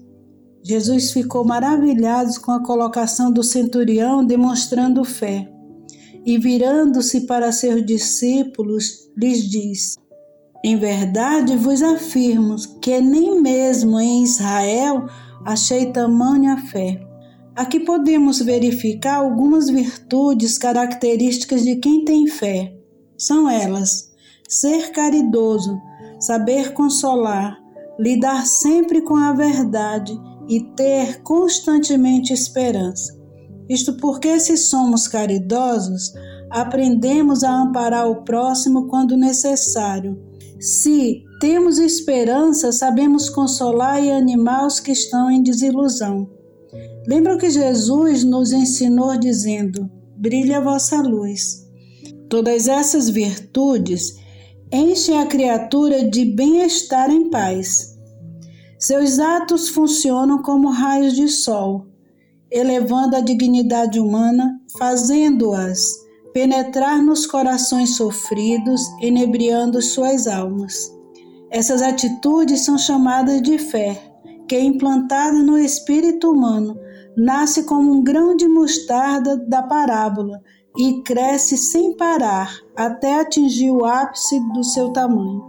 Jesus 0.62 1.12
ficou 1.12 1.44
maravilhado 1.44 2.38
com 2.40 2.52
a 2.52 2.62
colocação 2.62 3.32
do 3.32 3.42
centurião, 3.42 4.24
demonstrando 4.24 5.04
fé. 5.04 5.50
E 6.24 6.36
virando-se 6.36 7.22
para 7.22 7.50
seus 7.50 7.84
discípulos, 7.84 9.08
lhes 9.16 9.48
diz: 9.48 9.96
Em 10.62 10.76
verdade 10.76 11.56
vos 11.56 11.82
afirmo 11.82 12.56
que 12.82 13.00
nem 13.00 13.40
mesmo 13.40 13.98
em 13.98 14.22
Israel 14.22 15.06
achei 15.44 15.90
tamanha 15.90 16.58
fé. 16.66 17.00
Aqui 17.56 17.80
podemos 17.80 18.40
verificar 18.40 19.16
algumas 19.16 19.70
virtudes 19.70 20.58
características 20.58 21.64
de 21.64 21.76
quem 21.76 22.04
tem 22.04 22.26
fé. 22.26 22.74
São 23.16 23.48
elas: 23.48 24.10
ser 24.48 24.92
caridoso, 24.92 25.80
saber 26.18 26.74
consolar, 26.74 27.58
lidar 27.98 28.46
sempre 28.46 29.00
com 29.00 29.16
a 29.16 29.32
verdade 29.32 30.12
e 30.46 30.60
ter 30.74 31.22
constantemente 31.22 32.34
esperança. 32.34 33.18
Isto 33.66 33.96
porque, 33.96 34.38
se 34.40 34.56
somos 34.56 35.08
caridosos, 35.08 36.12
aprendemos 36.50 37.44
a 37.44 37.50
amparar 37.50 38.10
o 38.10 38.24
próximo 38.24 38.88
quando 38.88 39.16
necessário. 39.16 40.29
Se 40.60 41.24
temos 41.40 41.78
esperança, 41.78 42.70
sabemos 42.70 43.30
consolar 43.30 44.04
e 44.04 44.10
animar 44.10 44.66
os 44.66 44.78
que 44.78 44.92
estão 44.92 45.30
em 45.30 45.42
desilusão. 45.42 46.28
Lembra 47.06 47.38
que 47.38 47.48
Jesus 47.48 48.24
nos 48.24 48.52
ensinou 48.52 49.18
dizendo: 49.18 49.90
brilhe 50.18 50.52
a 50.52 50.60
vossa 50.60 51.00
luz. 51.00 51.66
Todas 52.28 52.68
essas 52.68 53.08
virtudes 53.08 54.16
enchem 54.70 55.18
a 55.18 55.24
criatura 55.24 56.04
de 56.04 56.26
bem-estar 56.26 57.10
em 57.10 57.30
paz. 57.30 57.98
Seus 58.78 59.18
atos 59.18 59.70
funcionam 59.70 60.42
como 60.42 60.68
raios 60.68 61.14
de 61.14 61.26
sol, 61.26 61.86
elevando 62.50 63.16
a 63.16 63.20
dignidade 63.20 63.98
humana, 63.98 64.60
fazendo-as 64.78 65.99
penetrar 66.32 67.02
nos 67.02 67.26
corações 67.26 67.96
sofridos, 67.96 68.82
enebriando 69.00 69.80
suas 69.82 70.26
almas. 70.26 70.94
Essas 71.50 71.82
atitudes 71.82 72.64
são 72.64 72.78
chamadas 72.78 73.42
de 73.42 73.58
fé, 73.58 74.00
que 74.48 74.58
implantada 74.58 75.38
no 75.38 75.58
espírito 75.58 76.30
humano, 76.30 76.78
nasce 77.16 77.64
como 77.64 77.92
um 77.92 78.02
grão 78.02 78.36
de 78.36 78.46
mostarda 78.48 79.36
da 79.36 79.62
parábola 79.62 80.40
e 80.76 81.02
cresce 81.02 81.56
sem 81.56 81.96
parar 81.96 82.56
até 82.76 83.20
atingir 83.20 83.70
o 83.70 83.84
ápice 83.84 84.38
do 84.52 84.62
seu 84.62 84.90
tamanho. 84.90 85.44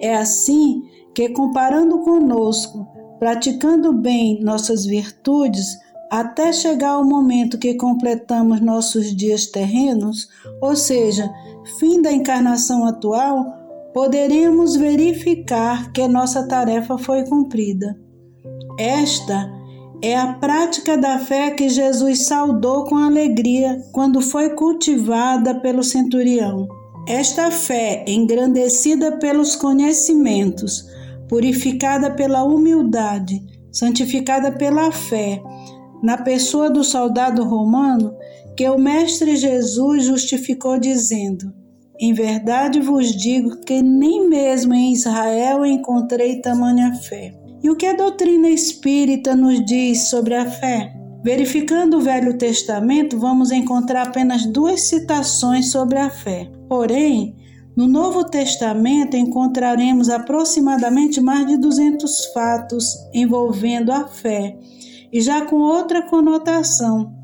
É 0.00 0.16
assim 0.16 0.82
que, 1.14 1.28
comparando 1.28 1.98
conosco, 1.98 2.86
praticando 3.18 3.92
bem 3.92 4.42
nossas 4.42 4.86
virtudes, 4.86 5.66
até 6.10 6.52
chegar 6.52 6.90
ao 6.90 7.04
momento 7.04 7.56
que 7.56 7.74
completamos 7.74 8.60
nossos 8.60 9.14
dias 9.14 9.46
terrenos, 9.46 10.28
ou 10.60 10.74
seja, 10.74 11.30
fim 11.78 12.02
da 12.02 12.12
encarnação 12.12 12.84
atual, 12.84 13.46
poderemos 13.94 14.74
verificar 14.74 15.92
que 15.92 16.06
nossa 16.08 16.46
tarefa 16.48 16.98
foi 16.98 17.24
cumprida. 17.24 17.96
Esta 18.76 19.50
é 20.02 20.16
a 20.16 20.32
prática 20.34 20.96
da 20.98 21.18
fé 21.18 21.50
que 21.50 21.68
Jesus 21.68 22.26
saudou 22.26 22.84
com 22.84 22.96
alegria 22.96 23.80
quando 23.92 24.20
foi 24.20 24.50
cultivada 24.50 25.60
pelo 25.60 25.84
centurião. 25.84 26.66
Esta 27.06 27.50
fé, 27.50 28.04
engrandecida 28.08 29.18
pelos 29.18 29.54
conhecimentos, 29.54 30.86
purificada 31.28 32.10
pela 32.10 32.42
humildade, 32.42 33.42
santificada 33.72 34.52
pela 34.52 34.90
fé, 34.90 35.42
na 36.02 36.16
pessoa 36.16 36.70
do 36.70 36.82
soldado 36.82 37.44
romano, 37.44 38.14
que 38.56 38.68
o 38.68 38.78
Mestre 38.78 39.36
Jesus 39.36 40.04
justificou 40.04 40.78
dizendo: 40.78 41.52
Em 41.98 42.12
verdade 42.12 42.80
vos 42.80 43.14
digo 43.14 43.60
que 43.60 43.82
nem 43.82 44.28
mesmo 44.28 44.74
em 44.74 44.92
Israel 44.92 45.64
encontrei 45.64 46.40
tamanha 46.40 46.94
fé. 46.94 47.34
E 47.62 47.68
o 47.68 47.76
que 47.76 47.86
a 47.86 47.94
doutrina 47.94 48.48
espírita 48.48 49.36
nos 49.36 49.64
diz 49.64 50.08
sobre 50.08 50.34
a 50.34 50.50
fé? 50.50 50.94
Verificando 51.22 51.98
o 51.98 52.00
Velho 52.00 52.38
Testamento, 52.38 53.18
vamos 53.18 53.50
encontrar 53.50 54.08
apenas 54.08 54.46
duas 54.46 54.88
citações 54.88 55.70
sobre 55.70 55.98
a 55.98 56.08
fé. 56.08 56.50
Porém, 56.66 57.36
no 57.76 57.86
Novo 57.86 58.24
Testamento 58.24 59.16
encontraremos 59.16 60.08
aproximadamente 60.08 61.20
mais 61.20 61.46
de 61.46 61.58
200 61.58 62.26
fatos 62.32 62.96
envolvendo 63.12 63.92
a 63.92 64.08
fé, 64.08 64.56
e 65.12 65.20
já 65.20 65.44
com 65.44 65.56
outra 65.56 66.02
conotação, 66.02 67.14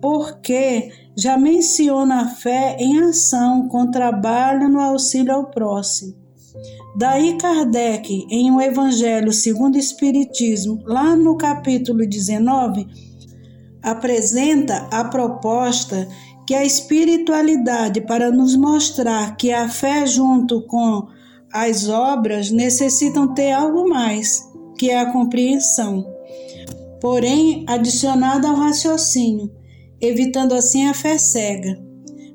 porque 0.00 0.90
já 1.16 1.36
menciona 1.36 2.22
a 2.22 2.28
fé 2.28 2.76
em 2.78 3.00
ação 3.00 3.68
com 3.68 3.90
trabalho 3.90 4.68
no 4.68 4.80
auxílio 4.80 5.34
ao 5.34 5.50
próximo. 5.50 6.14
Daí 6.96 7.36
Kardec, 7.36 8.26
em 8.30 8.50
O 8.50 8.60
Evangelho 8.60 9.32
segundo 9.32 9.76
o 9.76 9.78
Espiritismo, 9.78 10.82
lá 10.84 11.14
no 11.14 11.36
capítulo 11.36 12.06
19, 12.06 12.86
apresenta 13.82 14.88
a 14.90 15.04
proposta 15.04 16.08
que 16.46 16.54
a 16.54 16.64
espiritualidade, 16.64 18.00
para 18.00 18.30
nos 18.30 18.56
mostrar 18.56 19.36
que 19.36 19.52
a 19.52 19.68
fé 19.68 20.04
junto 20.04 20.62
com 20.62 21.06
as 21.52 21.88
obras 21.88 22.50
necessitam 22.50 23.32
ter 23.32 23.52
algo 23.52 23.88
mais, 23.88 24.48
que 24.76 24.90
é 24.90 25.00
a 25.00 25.12
compreensão, 25.12 26.04
porém 27.00 27.64
adicionada 27.66 28.48
ao 28.48 28.56
raciocínio, 28.56 29.50
evitando 30.00 30.54
assim 30.54 30.86
a 30.86 30.94
fé 30.94 31.18
cega. 31.18 31.80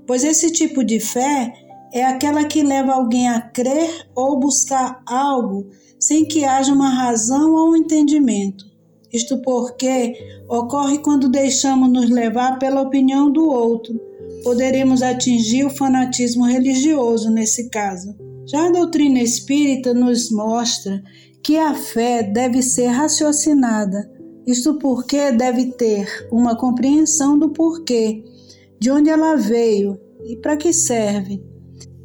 Pois 0.07 0.23
esse 0.23 0.51
tipo 0.51 0.83
de 0.83 0.99
fé 0.99 1.53
é 1.93 2.03
aquela 2.03 2.43
que 2.43 2.61
leva 2.61 2.93
alguém 2.93 3.29
a 3.29 3.39
crer 3.39 4.07
ou 4.15 4.39
buscar 4.39 5.01
algo 5.07 5.69
sem 5.99 6.25
que 6.25 6.43
haja 6.43 6.73
uma 6.73 6.89
razão 6.89 7.53
ou 7.53 7.75
entendimento. 7.75 8.65
Isto 9.11 9.41
porque 9.41 10.13
ocorre 10.49 10.99
quando 10.99 11.29
deixamos 11.29 11.89
nos 11.89 12.09
levar 12.09 12.59
pela 12.59 12.81
opinião 12.81 13.31
do 13.31 13.47
outro. 13.47 13.99
Poderemos 14.43 15.01
atingir 15.01 15.65
o 15.65 15.69
fanatismo 15.69 16.43
religioso 16.43 17.31
nesse 17.31 17.69
caso. 17.69 18.13
Já 18.45 18.67
a 18.67 18.71
doutrina 18.71 19.19
espírita 19.19 19.93
nos 19.93 20.29
mostra 20.29 21.01
que 21.41 21.57
a 21.57 21.73
fé 21.73 22.21
deve 22.23 22.61
ser 22.61 22.87
raciocinada, 22.87 24.11
isto 24.45 24.75
porque 24.75 25.31
deve 25.31 25.71
ter 25.73 26.27
uma 26.31 26.55
compreensão 26.55 27.37
do 27.37 27.49
porquê, 27.49 28.23
de 28.79 28.91
onde 28.91 29.09
ela 29.09 29.35
veio 29.35 29.99
e 30.25 30.35
para 30.35 30.57
que 30.57 30.71
serve. 30.71 31.43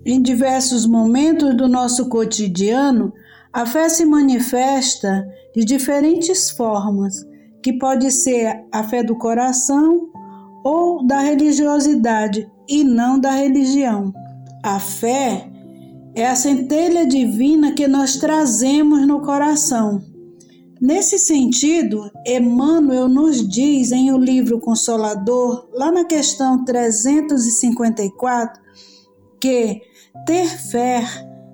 Em 0.05 0.20
diversos 0.20 0.87
momentos 0.87 1.55
do 1.57 1.68
nosso 1.68 2.09
cotidiano, 2.09 3.12
a 3.53 3.66
fé 3.66 3.88
se 3.88 4.05
manifesta 4.05 5.26
de 5.55 5.64
diferentes 5.64 6.50
formas, 6.50 7.14
que 7.62 7.74
pode 7.74 8.11
ser 8.11 8.64
a 8.72 8.83
fé 8.83 9.03
do 9.03 9.16
coração 9.16 10.09
ou 10.64 11.07
da 11.07 11.20
religiosidade 11.20 12.50
e 12.68 12.83
não 12.85 13.18
da 13.18 13.33
religião. 13.33 14.12
A 14.62 14.79
fé 14.79 15.50
é 16.14 16.26
a 16.26 16.35
centelha 16.35 17.07
divina 17.07 17.72
que 17.72 17.87
nós 17.87 18.16
trazemos 18.16 19.07
no 19.07 19.20
coração. 19.20 20.09
Nesse 20.80 21.18
sentido, 21.18 22.10
Emmanuel 22.26 23.06
nos 23.06 23.46
diz 23.46 23.92
em 23.92 24.10
o 24.12 24.16
livro 24.16 24.58
Consolador, 24.58 25.68
lá 25.74 25.92
na 25.92 26.06
questão 26.06 26.64
354, 26.64 28.62
que 29.38 29.82
ter 30.24 30.46
fé 30.46 31.04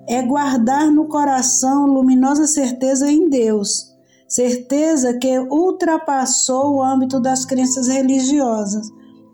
é 0.07 0.21
guardar 0.21 0.89
no 0.89 1.09
coração 1.09 1.85
luminosa 1.87 2.47
certeza 2.47 3.11
em 3.11 3.29
Deus, 3.29 3.93
certeza 4.29 5.17
que 5.17 5.37
ultrapassou 5.37 6.75
o 6.75 6.81
âmbito 6.81 7.19
das 7.19 7.43
crenças 7.43 7.89
religiosas, 7.89 8.87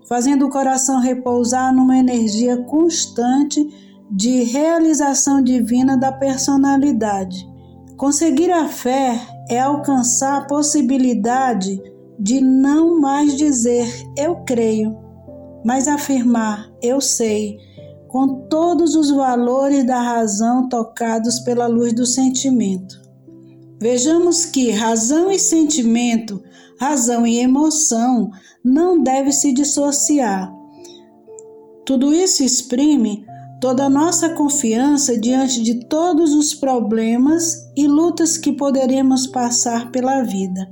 fazendo 0.09 0.47
o 0.47 0.49
coração 0.49 0.99
repousar 1.01 1.71
numa 1.71 1.97
energia 1.97 2.57
constante 2.63 3.63
de 4.09 4.41
realização 4.41 5.39
divina 5.39 5.95
da 5.95 6.11
personalidade. 6.11 7.47
Conseguir 7.95 8.51
a 8.51 8.67
fé 8.67 9.32
é 9.49 9.59
alcançar 9.59 10.41
a 10.41 10.45
possibilidade 10.45 11.81
de 12.19 12.39
não 12.39 12.99
mais 12.99 13.35
dizer 13.35 13.87
eu 14.17 14.37
creio, 14.45 14.97
mas 15.65 15.87
afirmar 15.87 16.71
eu 16.81 17.01
sei, 17.01 17.57
com 18.07 18.47
todos 18.47 18.95
os 18.95 19.09
valores 19.09 19.85
da 19.85 19.99
razão 19.99 20.69
tocados 20.69 21.39
pela 21.39 21.67
luz 21.67 21.93
do 21.93 22.05
sentimento. 22.05 23.01
Vejamos 23.81 24.45
que 24.45 24.69
razão 24.69 25.31
e 25.31 25.39
sentimento, 25.39 26.41
razão 26.79 27.25
e 27.25 27.39
emoção 27.39 28.29
não 28.63 29.01
devem 29.01 29.31
se 29.31 29.51
dissociar. 29.51 30.53
Tudo 31.85 32.13
isso 32.13 32.43
exprime 32.43 33.25
toda 33.63 33.85
a 33.85 33.89
nossa 33.89 34.31
confiança 34.31 35.17
diante 35.17 35.63
de 35.63 35.85
todos 35.85 36.35
os 36.35 36.53
problemas 36.53 37.65
e 37.77 37.87
lutas 37.87 38.37
que 38.37 38.51
poderemos 38.51 39.25
passar 39.25 39.89
pela 39.89 40.21
vida. 40.21 40.69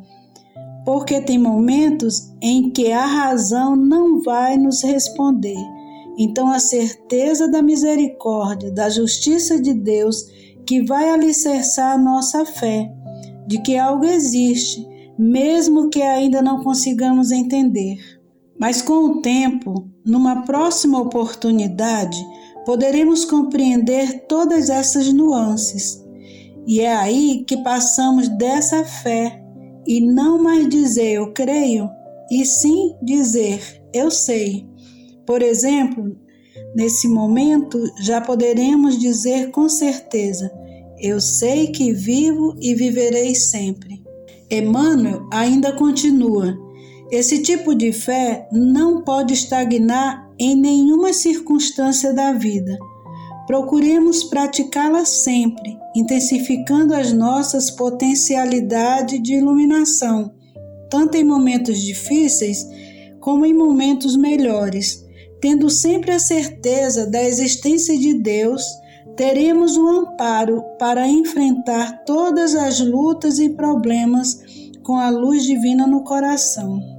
Porque 0.86 1.22
tem 1.22 1.38
momentos 1.38 2.34
em 2.42 2.70
que 2.70 2.92
a 2.92 3.06
razão 3.06 3.78
não 3.78 4.22
vai 4.22 4.58
nos 4.58 4.84
responder. 4.84 5.56
Então, 6.18 6.52
a 6.52 6.60
certeza 6.60 7.48
da 7.48 7.62
misericórdia, 7.62 8.70
da 8.70 8.90
justiça 8.90 9.58
de 9.58 9.74
Deus, 9.74 10.26
que 10.66 10.84
vai 10.84 11.10
alicerçar 11.10 11.94
a 11.94 11.98
nossa 11.98 12.46
fé, 12.46 12.92
de 13.48 13.62
que 13.62 13.78
algo 13.78 14.04
existe, 14.04 14.86
mesmo 15.18 15.90
que 15.90 16.02
ainda 16.02 16.42
não 16.42 16.62
consigamos 16.62 17.32
entender. 17.32 17.96
Mas 18.60 18.82
com 18.82 19.06
o 19.06 19.22
tempo, 19.22 19.90
numa 20.06 20.42
próxima 20.42 21.00
oportunidade, 21.00 22.22
poderemos 22.66 23.26
compreender 23.26 24.26
todas 24.28 24.70
essas 24.70 25.12
nuances. 25.12 26.04
E 26.68 26.82
é 26.82 26.94
aí 26.94 27.44
que 27.48 27.58
passamos 27.64 28.28
dessa 28.30 28.84
fé 28.84 29.42
e 29.88 30.00
não 30.00 30.42
mais 30.42 30.70
dizer 30.70 31.14
eu 31.14 31.34
creio, 31.34 31.90
e 32.30 32.46
sim 32.46 32.96
dizer 33.02 33.82
eu 33.94 34.12
sei. 34.12 34.68
Por 35.26 35.42
exemplo, 35.42 36.16
nesse 36.76 37.08
momento 37.08 37.80
já 38.02 38.22
poderemos 38.22 38.98
dizer 38.98 39.50
com 39.52 39.68
certeza: 39.68 40.52
eu 41.00 41.20
sei 41.20 41.68
que 41.68 41.92
vivo 41.92 42.56
e 42.62 42.76
viverei 42.76 43.34
sempre. 43.36 44.02
Emmanuel 44.50 45.28
ainda 45.32 45.74
continua: 45.74 46.58
esse 47.12 47.42
tipo 47.42 47.74
de 47.74 47.92
fé 47.92 48.48
não 48.52 49.02
pode 49.04 49.34
estagnar 49.34 50.31
em 50.44 50.56
nenhuma 50.56 51.14
circunstância 51.14 52.12
da 52.16 52.34
vida. 52.34 52.76
Procuremos 53.46 54.24
praticá-la 54.24 55.06
sempre, 55.06 55.78
intensificando 55.96 56.96
as 56.96 57.14
nossas 57.14 57.70
potencialidades 57.70 59.22
de 59.22 59.36
iluminação, 59.36 60.34
tanto 60.90 61.16
em 61.16 61.24
momentos 61.24 61.80
difíceis 61.80 62.66
como 63.20 63.46
em 63.46 63.54
momentos 63.54 64.18
melhores. 64.18 65.06
Tendo 65.40 65.70
sempre 65.70 66.10
a 66.10 66.18
certeza 66.18 67.06
da 67.06 67.24
existência 67.24 67.96
de 67.96 68.16
Deus, 68.16 68.64
teremos 69.16 69.78
o 69.78 69.88
amparo 69.88 70.64
para 70.80 71.08
enfrentar 71.08 72.04
todas 72.04 72.56
as 72.56 72.80
lutas 72.80 73.38
e 73.38 73.50
problemas 73.50 74.40
com 74.82 74.98
a 74.98 75.12
luz 75.12 75.44
divina 75.44 75.86
no 75.86 76.04
coração. 76.04 76.91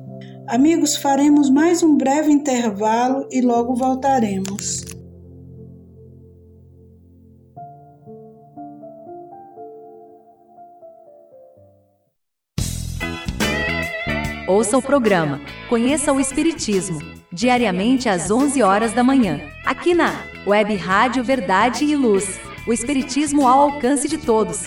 Amigos, 0.52 0.96
faremos 0.96 1.48
mais 1.48 1.82
um 1.82 1.96
breve 1.96 2.30
intervalo 2.30 3.26
e 3.32 3.40
logo 3.40 3.74
voltaremos. 3.74 4.84
Ouça 14.46 14.76
o 14.76 14.82
programa 14.82 15.40
Conheça 15.70 16.12
o 16.12 16.20
Espiritismo, 16.20 17.00
diariamente 17.32 18.10
às 18.10 18.30
11 18.30 18.62
horas 18.62 18.92
da 18.92 19.02
manhã, 19.02 19.40
aqui 19.64 19.94
na 19.94 20.22
Web 20.46 20.76
Rádio 20.76 21.24
Verdade 21.24 21.86
e 21.86 21.96
Luz. 21.96 22.38
O 22.66 22.74
Espiritismo 22.74 23.48
ao 23.48 23.70
alcance 23.70 24.06
de 24.06 24.18
todos. 24.18 24.66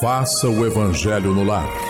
Faça 0.00 0.48
o 0.48 0.64
Evangelho 0.64 1.34
no 1.34 1.42
lar. 1.42 1.89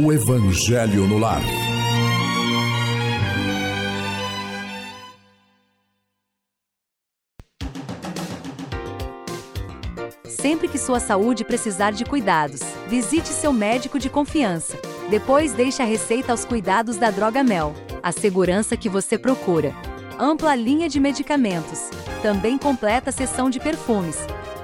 o 0.00 0.12
Evangelho 0.12 1.08
no 1.08 1.18
lar. 1.18 1.42
Sempre 10.24 10.68
que 10.68 10.78
sua 10.78 11.00
saúde 11.00 11.44
precisar 11.44 11.90
de 11.90 12.04
cuidados, 12.04 12.60
visite 12.86 13.26
seu 13.26 13.52
médico 13.52 13.98
de 13.98 14.08
confiança. 14.08 14.78
Depois 15.10 15.52
deixe 15.52 15.82
a 15.82 15.84
receita 15.84 16.30
aos 16.30 16.44
cuidados 16.44 16.96
da 16.96 17.10
Droga 17.10 17.42
Mel, 17.42 17.74
a 18.00 18.12
segurança 18.12 18.76
que 18.76 18.88
você 18.88 19.18
procura. 19.18 19.74
Ampla 20.16 20.54
linha 20.54 20.88
de 20.88 21.00
medicamentos. 21.00 21.90
Também 22.22 22.56
completa 22.56 23.10
a 23.10 23.12
seção 23.12 23.50
de 23.50 23.58
perfumes. 23.58 24.18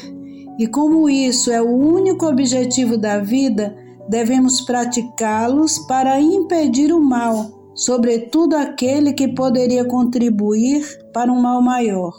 e 0.58 0.66
como 0.66 1.10
isso 1.10 1.52
é 1.52 1.62
o 1.62 1.76
único 1.76 2.26
objetivo 2.26 2.98
da 2.98 3.20
vida, 3.20 3.76
devemos 4.08 4.62
praticá-los 4.62 5.78
para 5.80 6.22
impedir 6.22 6.94
o 6.94 7.02
mal, 7.02 7.59
sobretudo 7.80 8.58
aquele 8.58 9.14
que 9.14 9.30
poderia 9.30 9.86
contribuir 9.86 10.86
para 11.14 11.32
um 11.32 11.42
mal 11.42 11.62
maior. 11.62 12.14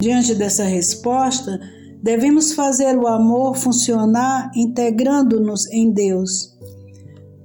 Diante 0.00 0.34
dessa 0.34 0.64
resposta, 0.64 1.60
devemos 2.02 2.54
fazer 2.54 2.96
o 2.96 3.06
amor 3.06 3.56
funcionar 3.56 4.50
integrando-nos 4.56 5.70
em 5.70 5.92
Deus. 5.92 6.56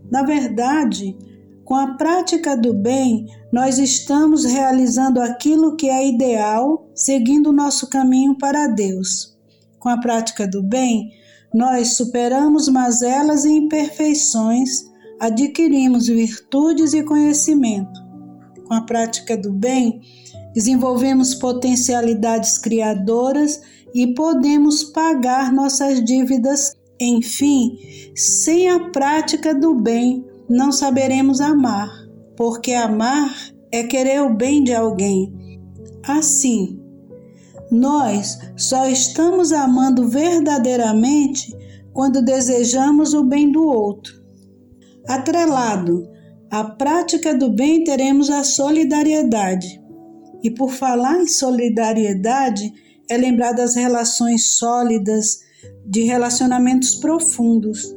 Na 0.09 0.23
verdade, 0.23 1.13
com 1.65 1.75
a 1.75 1.95
prática 1.95 2.55
do 2.55 2.73
bem, 2.73 3.25
nós 3.51 3.77
estamos 3.77 4.45
realizando 4.45 5.19
aquilo 5.19 5.75
que 5.75 5.89
é 5.89 6.07
ideal, 6.07 6.89
seguindo 6.95 7.49
o 7.49 7.53
nosso 7.53 7.89
caminho 7.89 8.37
para 8.37 8.67
Deus. 8.67 9.37
Com 9.77 9.89
a 9.89 9.97
prática 9.97 10.47
do 10.47 10.63
bem, 10.63 11.11
nós 11.53 11.97
superamos 11.97 12.69
mazelas 12.69 13.43
e 13.43 13.51
imperfeições, 13.51 14.90
adquirimos 15.21 16.07
virtudes 16.07 16.93
e 16.93 17.03
conhecimento. 17.03 18.01
Com 18.67 18.73
a 18.73 18.81
prática 18.81 19.37
do 19.37 19.53
bem, 19.53 20.01
desenvolvemos 20.51 21.35
potencialidades 21.35 22.57
criadoras 22.57 23.61
e 23.93 24.15
podemos 24.15 24.83
pagar 24.83 25.53
nossas 25.53 26.03
dívidas. 26.03 26.75
Enfim, 26.99 27.77
sem 28.15 28.67
a 28.69 28.89
prática 28.89 29.53
do 29.53 29.75
bem, 29.75 30.25
não 30.49 30.71
saberemos 30.71 31.39
amar, 31.39 31.89
porque 32.35 32.73
amar 32.73 33.31
é 33.71 33.83
querer 33.83 34.23
o 34.23 34.33
bem 34.33 34.63
de 34.63 34.73
alguém. 34.73 35.31
Assim, 36.03 36.79
nós 37.71 38.39
só 38.57 38.87
estamos 38.87 39.51
amando 39.51 40.07
verdadeiramente 40.07 41.55
quando 41.93 42.23
desejamos 42.23 43.13
o 43.13 43.23
bem 43.23 43.51
do 43.51 43.63
outro. 43.63 44.20
Atrelado 45.07 46.07
à 46.49 46.63
prática 46.63 47.33
do 47.33 47.49
bem, 47.49 47.83
teremos 47.83 48.29
a 48.29 48.43
solidariedade. 48.43 49.81
E 50.43 50.51
por 50.51 50.71
falar 50.71 51.21
em 51.21 51.27
solidariedade, 51.27 52.71
é 53.09 53.17
lembrar 53.17 53.53
das 53.53 53.75
relações 53.75 54.51
sólidas, 54.57 55.39
de 55.85 56.03
relacionamentos 56.03 56.95
profundos. 56.95 57.95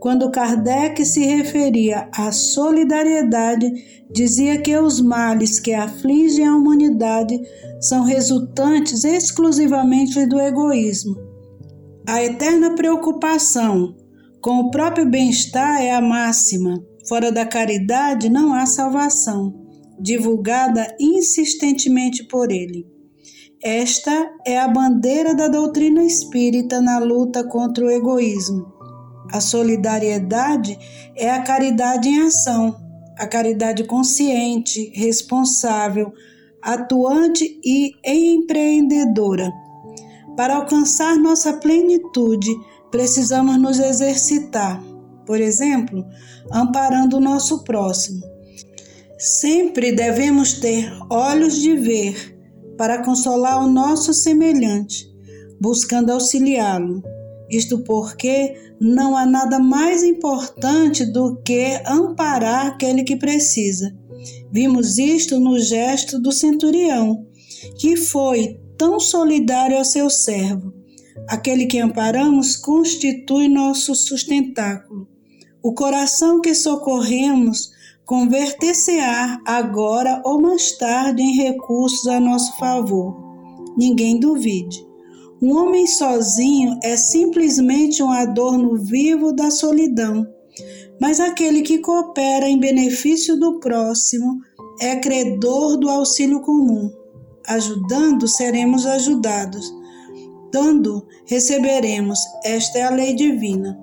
Quando 0.00 0.30
Kardec 0.30 1.04
se 1.04 1.20
referia 1.24 2.08
à 2.12 2.32
solidariedade, 2.32 3.70
dizia 4.10 4.60
que 4.60 4.76
os 4.76 5.00
males 5.00 5.60
que 5.60 5.72
afligem 5.72 6.46
a 6.46 6.56
humanidade 6.56 7.40
são 7.80 8.04
resultantes 8.04 9.04
exclusivamente 9.04 10.26
do 10.26 10.40
egoísmo. 10.40 11.16
A 12.06 12.22
eterna 12.22 12.74
preocupação 12.74 13.94
com 14.42 14.58
o 14.58 14.70
próprio 14.72 15.08
bem-estar 15.08 15.80
é 15.80 15.92
a 15.92 16.00
máxima. 16.00 16.84
Fora 17.08 17.30
da 17.30 17.46
caridade 17.46 18.28
não 18.28 18.52
há 18.52 18.66
salvação, 18.66 19.54
divulgada 20.00 20.94
insistentemente 20.98 22.24
por 22.24 22.50
ele. 22.50 22.84
Esta 23.62 24.30
é 24.44 24.58
a 24.58 24.66
bandeira 24.66 25.32
da 25.34 25.46
doutrina 25.46 26.02
espírita 26.02 26.80
na 26.80 26.98
luta 26.98 27.44
contra 27.44 27.84
o 27.84 27.90
egoísmo. 27.90 28.66
A 29.30 29.40
solidariedade 29.40 30.76
é 31.16 31.30
a 31.30 31.42
caridade 31.42 32.08
em 32.08 32.22
ação, 32.22 32.76
a 33.16 33.26
caridade 33.28 33.84
consciente, 33.84 34.90
responsável, 34.94 36.12
atuante 36.60 37.60
e 37.64 37.92
empreendedora. 38.04 39.52
Para 40.36 40.56
alcançar 40.56 41.16
nossa 41.16 41.52
plenitude, 41.52 42.50
precisamos 42.92 43.58
nos 43.58 43.80
exercitar, 43.80 44.80
por 45.26 45.40
exemplo, 45.40 46.06
amparando 46.52 47.16
o 47.16 47.20
nosso 47.20 47.64
próximo. 47.64 48.22
Sempre 49.18 49.92
devemos 49.92 50.52
ter 50.54 50.92
olhos 51.10 51.60
de 51.60 51.74
ver 51.74 52.38
para 52.76 53.02
consolar 53.02 53.64
o 53.64 53.68
nosso 53.68 54.12
semelhante, 54.12 55.10
buscando 55.60 56.10
auxiliá-lo. 56.10 57.02
Isto 57.50 57.78
porque 57.78 58.54
não 58.80 59.16
há 59.16 59.24
nada 59.24 59.58
mais 59.58 60.02
importante 60.02 61.04
do 61.04 61.36
que 61.42 61.80
amparar 61.86 62.66
aquele 62.66 63.04
que 63.04 63.16
precisa. 63.16 63.94
Vimos 64.50 64.98
isto 64.98 65.40
no 65.40 65.58
gesto 65.58 66.18
do 66.18 66.32
centurião, 66.32 67.26
que 67.78 67.96
foi 67.96 68.60
tão 68.76 68.98
solidário 68.98 69.78
ao 69.78 69.84
seu 69.84 70.10
servo. 70.10 70.81
Aquele 71.28 71.66
que 71.66 71.78
amparamos 71.78 72.56
constitui 72.56 73.48
nosso 73.48 73.94
sustentáculo. 73.94 75.06
O 75.62 75.72
coração 75.74 76.40
que 76.40 76.54
socorremos 76.54 77.70
converter-se-á 78.04 79.40
agora 79.46 80.20
ou 80.24 80.40
mais 80.40 80.72
tarde 80.76 81.22
em 81.22 81.36
recursos 81.36 82.06
a 82.06 82.20
nosso 82.20 82.56
favor. 82.58 83.16
Ninguém 83.76 84.18
duvide. 84.18 84.86
Um 85.40 85.56
homem 85.56 85.86
sozinho 85.86 86.78
é 86.82 86.96
simplesmente 86.96 88.02
um 88.02 88.10
adorno 88.10 88.76
vivo 88.76 89.32
da 89.32 89.50
solidão, 89.50 90.26
mas 91.00 91.18
aquele 91.18 91.62
que 91.62 91.78
coopera 91.78 92.48
em 92.48 92.58
benefício 92.58 93.38
do 93.38 93.58
próximo 93.58 94.40
é 94.80 94.96
credor 94.96 95.76
do 95.78 95.88
auxílio 95.88 96.40
comum. 96.42 96.92
Ajudando, 97.46 98.28
seremos 98.28 98.86
ajudados. 98.86 99.72
Dando, 100.52 101.06
receberemos. 101.26 102.18
Esta 102.44 102.78
é 102.78 102.82
a 102.82 102.90
lei 102.90 103.14
divina. 103.14 103.78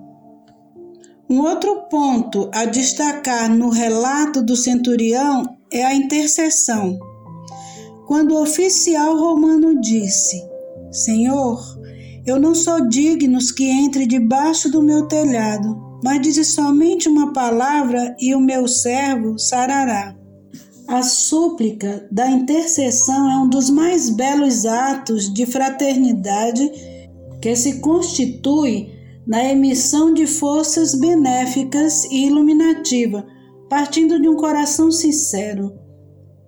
Um 1.28 1.42
outro 1.42 1.88
ponto 1.90 2.50
a 2.54 2.66
destacar 2.66 3.50
no 3.50 3.70
relato 3.70 4.44
do 4.44 4.56
centurião 4.56 5.44
é 5.72 5.84
a 5.84 5.96
intercessão. 5.96 6.98
Quando 8.08 8.36
o 8.36 8.42
oficial 8.42 9.18
romano 9.18 9.80
disse: 9.82 10.42
Senhor, 10.92 11.60
eu 12.26 12.40
não 12.40 12.54
sou 12.54 12.88
digno 12.88 13.40
que 13.56 13.66
entre 13.66 14.06
debaixo 14.06 14.70
do 14.72 14.82
meu 14.82 15.08
telhado, 15.08 16.00
mas 16.04 16.22
dize 16.22 16.44
somente 16.44 17.10
uma 17.10 17.34
palavra 17.34 18.16
e 18.20 18.36
o 18.36 18.40
meu 18.40 18.68
servo 18.68 19.38
sarará. 19.38 20.19
A 20.90 21.04
súplica 21.04 22.08
da 22.12 22.28
intercessão 22.28 23.30
é 23.30 23.38
um 23.38 23.48
dos 23.48 23.70
mais 23.70 24.10
belos 24.10 24.66
atos 24.66 25.32
de 25.32 25.46
fraternidade 25.46 26.68
que 27.40 27.56
se 27.56 27.80
constitui 27.80 28.90
na 29.28 29.44
emissão 29.44 30.12
de 30.12 30.26
forças 30.26 30.96
benéficas 30.96 32.06
e 32.06 32.26
iluminativa, 32.26 33.24
partindo 33.70 34.20
de 34.20 34.28
um 34.28 34.36
coração 34.36 34.92
sincero, 34.92 35.78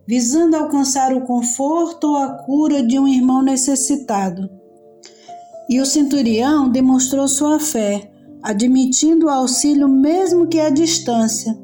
visando 0.07 0.55
alcançar 0.55 1.13
o 1.13 1.21
conforto 1.21 2.07
ou 2.07 2.15
a 2.15 2.29
cura 2.43 2.81
de 2.81 2.97
um 2.97 3.07
irmão 3.07 3.43
necessitado. 3.43 4.49
E 5.69 5.79
o 5.79 5.85
centurião 5.85 6.67
demonstrou 6.67 7.27
sua 7.27 7.59
fé, 7.59 8.11
admitindo 8.41 9.27
o 9.27 9.29
auxílio 9.29 9.87
mesmo 9.87 10.47
que 10.47 10.59
à 10.59 10.71
distância. 10.71 11.55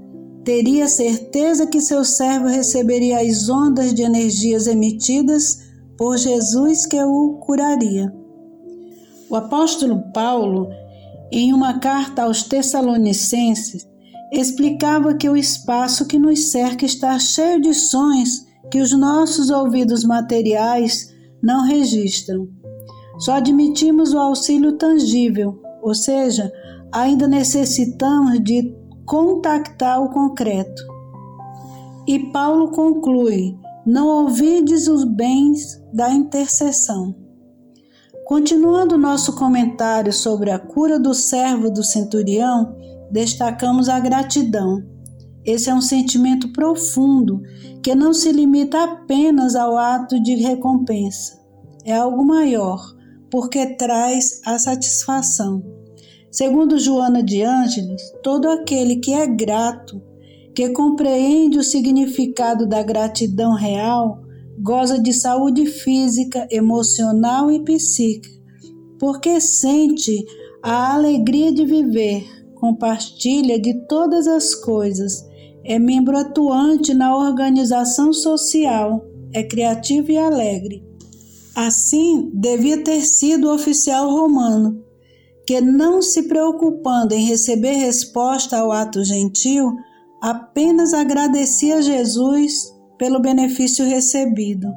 Teria 0.47 0.87
certeza 0.87 1.67
que 1.67 1.81
seu 1.81 2.05
servo 2.05 2.47
receberia 2.47 3.19
as 3.19 3.49
ondas 3.49 3.93
de 3.93 4.01
energias 4.01 4.65
emitidas 4.65 5.59
por 5.97 6.17
Jesus 6.17 6.85
que 6.85 7.03
o 7.03 7.33
curaria. 7.45 8.15
O 9.29 9.35
apóstolo 9.35 10.01
Paulo 10.13 10.69
em 11.31 11.53
uma 11.53 11.79
carta 11.79 12.23
aos 12.23 12.43
Tessalonicenses, 12.43 13.87
explicava 14.31 15.13
que 15.13 15.29
o 15.29 15.35
espaço 15.35 16.07
que 16.07 16.17
nos 16.17 16.51
cerca 16.51 16.85
está 16.85 17.17
cheio 17.19 17.61
de 17.61 17.73
sons 17.73 18.45
que 18.71 18.79
os 18.79 18.91
nossos 18.91 19.49
ouvidos 19.49 20.03
materiais 20.03 21.13
não 21.41 21.65
registram. 21.65 22.47
Só 23.19 23.33
admitimos 23.33 24.13
o 24.13 24.19
auxílio 24.19 24.77
tangível, 24.77 25.59
ou 25.81 25.93
seja, 25.93 26.51
ainda 26.91 27.27
necessitamos 27.27 28.41
de 28.43 28.73
contactar 29.07 30.03
o 30.03 30.09
concreto. 30.09 30.83
E 32.05 32.19
Paulo 32.31 32.71
conclui: 32.71 33.57
não 33.85 34.07
ouvides 34.07 34.87
os 34.87 35.05
bens 35.05 35.81
da 35.93 36.11
intercessão. 36.11 37.15
Continuando 38.25 38.97
nosso 38.97 39.37
comentário 39.37 40.11
sobre 40.11 40.51
a 40.51 40.59
cura 40.59 40.99
do 40.99 41.13
servo 41.13 41.71
do 41.71 41.81
centurião, 41.81 42.75
destacamos 43.09 43.87
a 43.87 43.97
gratidão. 44.01 44.83
Esse 45.45 45.69
é 45.69 45.73
um 45.73 45.79
sentimento 45.79 46.51
profundo 46.51 47.41
que 47.81 47.95
não 47.95 48.13
se 48.13 48.33
limita 48.33 48.83
apenas 48.83 49.55
ao 49.55 49.77
ato 49.77 50.21
de 50.21 50.35
recompensa. 50.35 51.39
É 51.85 51.95
algo 51.95 52.25
maior, 52.25 52.81
porque 53.31 53.77
traz 53.77 54.41
a 54.45 54.59
satisfação. 54.59 55.76
Segundo 56.29 56.77
Joana 56.77 57.23
de 57.23 57.41
Ângeles, 57.41 58.01
todo 58.21 58.49
aquele 58.49 58.97
que 58.97 59.13
é 59.13 59.25
grato, 59.25 60.01
que 60.53 60.69
compreende 60.69 61.57
o 61.57 61.63
significado 61.63 62.67
da 62.67 62.83
gratidão 62.83 63.53
real, 63.53 64.21
goza 64.59 64.99
de 64.99 65.13
saúde 65.13 65.65
física, 65.65 66.47
emocional 66.51 67.51
e 67.51 67.63
psíquica, 67.63 68.29
porque 68.99 69.39
sente 69.39 70.25
a 70.61 70.95
alegria 70.95 71.51
de 71.51 71.63
viver, 71.63 72.25
compartilha 72.55 73.59
de 73.59 73.85
todas 73.87 74.27
as 74.27 74.55
coisas, 74.55 75.23
é 75.63 75.77
membro 75.77 76.17
atuante 76.17 76.93
na 76.93 77.15
organização 77.15 78.11
social, 78.11 79.05
é 79.31 79.43
criativo 79.43 80.11
e 80.11 80.17
alegre. 80.17 80.83
Assim, 81.55 82.29
devia 82.33 82.83
ter 82.83 83.01
sido 83.01 83.47
o 83.47 83.53
oficial 83.53 84.09
romano, 84.09 84.83
que, 85.47 85.61
não 85.61 86.01
se 86.01 86.23
preocupando 86.23 87.13
em 87.13 87.25
receber 87.25 87.71
resposta 87.71 88.57
ao 88.57 88.69
ato 88.69 89.01
gentil, 89.05 89.77
apenas 90.21 90.93
agradecia 90.93 91.77
a 91.77 91.81
Jesus 91.81 92.69
pelo 92.97 93.21
benefício 93.21 93.85
recebido. 93.85 94.67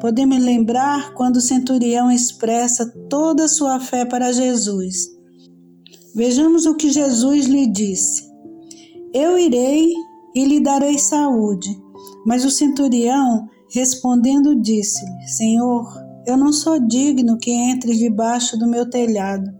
Podemos 0.00 0.42
lembrar 0.42 1.14
quando 1.14 1.36
o 1.36 1.40
centurião 1.40 2.10
expressa 2.10 2.92
toda 3.08 3.44
a 3.44 3.48
sua 3.48 3.78
fé 3.78 4.04
para 4.04 4.32
Jesus. 4.32 5.08
Vejamos 6.12 6.66
o 6.66 6.74
que 6.74 6.90
Jesus 6.90 7.46
lhe 7.46 7.66
disse: 7.68 8.28
Eu 9.14 9.38
irei 9.38 9.92
e 10.34 10.44
lhe 10.44 10.60
darei 10.60 10.98
saúde. 10.98 11.68
Mas 12.26 12.44
o 12.44 12.50
centurião, 12.50 13.48
respondendo, 13.72 14.60
disse-lhe: 14.60 15.28
Senhor, 15.28 16.07
eu 16.28 16.36
não 16.36 16.52
sou 16.52 16.78
digno 16.78 17.38
que 17.38 17.50
entres 17.50 17.98
debaixo 17.98 18.58
do 18.58 18.68
meu 18.68 18.88
telhado, 18.88 19.50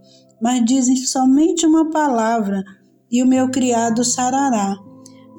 mas 0.41 0.63
dizem 0.63 0.95
somente 0.95 1.65
uma 1.65 1.89
palavra 1.89 2.63
e 3.11 3.23
o 3.23 3.27
meu 3.27 3.49
criado 3.49 4.03
sarará 4.03 4.77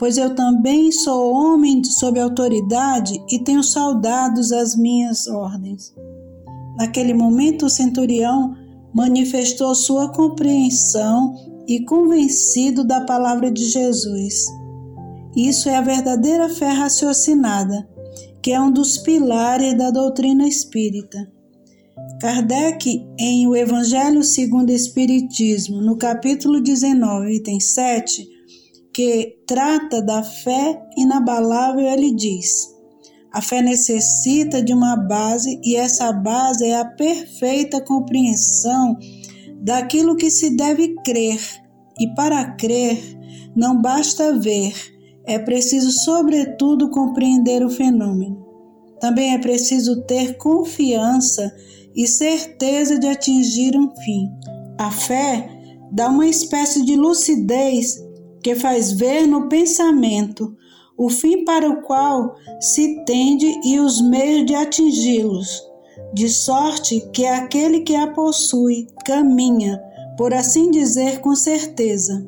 pois 0.01 0.17
eu 0.17 0.35
também 0.35 0.91
sou 0.91 1.31
homem 1.31 1.85
sob 1.85 2.19
autoridade 2.19 3.23
e 3.31 3.39
tenho 3.45 3.63
soldados 3.63 4.51
às 4.51 4.75
minhas 4.75 5.29
ordens. 5.29 5.95
Naquele 6.79 7.13
momento, 7.13 7.67
o 7.67 7.71
centurião 7.71 8.57
manifestou 8.95 9.75
sua 9.75 10.11
compreensão 10.11 11.35
e 11.69 11.85
convencido 11.85 12.83
da 12.83 13.03
palavra 13.03 13.51
de 13.51 13.63
Jesus. 13.67 14.47
Isso 15.37 15.69
é 15.69 15.77
a 15.77 15.83
verdadeira 15.83 16.49
fé 16.49 16.71
raciocinada, 16.71 17.87
que 18.43 18.53
é 18.53 18.61
um 18.61 18.73
dos 18.73 18.99
pilares 18.99 19.77
da 19.77 19.91
doutrina 19.91 20.47
espírita. 20.47 21.31
Kardec, 22.21 23.07
em 23.19 23.47
O 23.47 23.57
Evangelho 23.57 24.23
segundo 24.23 24.71
o 24.71 24.75
Espiritismo, 24.75 25.81
no 25.81 25.97
capítulo 25.97 26.61
19, 26.61 27.35
item 27.35 27.61
7, 27.61 28.27
que 28.93 29.39
trata 29.47 30.03
da 30.03 30.23
fé 30.23 30.83
inabalável, 30.97 31.87
ele 31.87 32.15
diz: 32.15 32.69
a 33.33 33.41
fé 33.41 33.63
necessita 33.63 34.63
de 34.63 34.75
uma 34.75 34.97
base 34.97 35.61
e 35.63 35.77
essa 35.77 36.13
base 36.13 36.67
é 36.67 36.79
a 36.79 36.85
perfeita 36.85 37.81
compreensão 37.81 38.99
daquilo 39.63 40.17
que 40.17 40.31
se 40.31 40.57
deve 40.57 40.97
crer. 41.05 41.41
E 41.99 42.09
para 42.15 42.53
crer, 42.57 42.99
não 43.55 43.81
basta 43.81 44.39
ver, 44.39 44.75
é 45.25 45.39
preciso, 45.39 45.91
sobretudo, 45.91 46.91
compreender 46.91 47.65
o 47.65 47.71
fenômeno. 47.71 48.47
Também 49.01 49.35
é 49.35 49.39
preciso 49.39 50.03
ter 50.03 50.37
confiança 50.37 51.55
e 51.95 52.07
certeza 52.07 52.99
de 52.99 53.07
atingir 53.07 53.77
um 53.77 53.91
fim. 53.97 54.31
A 54.79 54.91
fé 54.91 55.49
dá 55.91 56.09
uma 56.09 56.27
espécie 56.27 56.85
de 56.85 56.97
lucidez 56.97 57.99
que 58.43 58.55
faz 58.55 58.93
ver 58.93 59.27
no 59.27 59.49
pensamento 59.49 60.57
o 60.97 61.09
fim 61.09 61.45
para 61.45 61.69
o 61.69 61.81
qual 61.83 62.35
se 62.61 63.05
tende 63.07 63.47
e 63.65 63.81
os 63.81 64.03
meios 64.03 64.45
de 64.45 64.55
atingi-los, 64.55 65.63
de 66.13 66.29
sorte 66.29 67.01
que 67.13 67.25
aquele 67.25 67.81
que 67.81 67.97
a 67.97 68.09
possui 68.09 68.87
caminha, 69.07 69.81
por 70.19 70.35
assim 70.35 70.71
dizer, 70.71 71.21
com 71.21 71.35
certeza. 71.35 72.27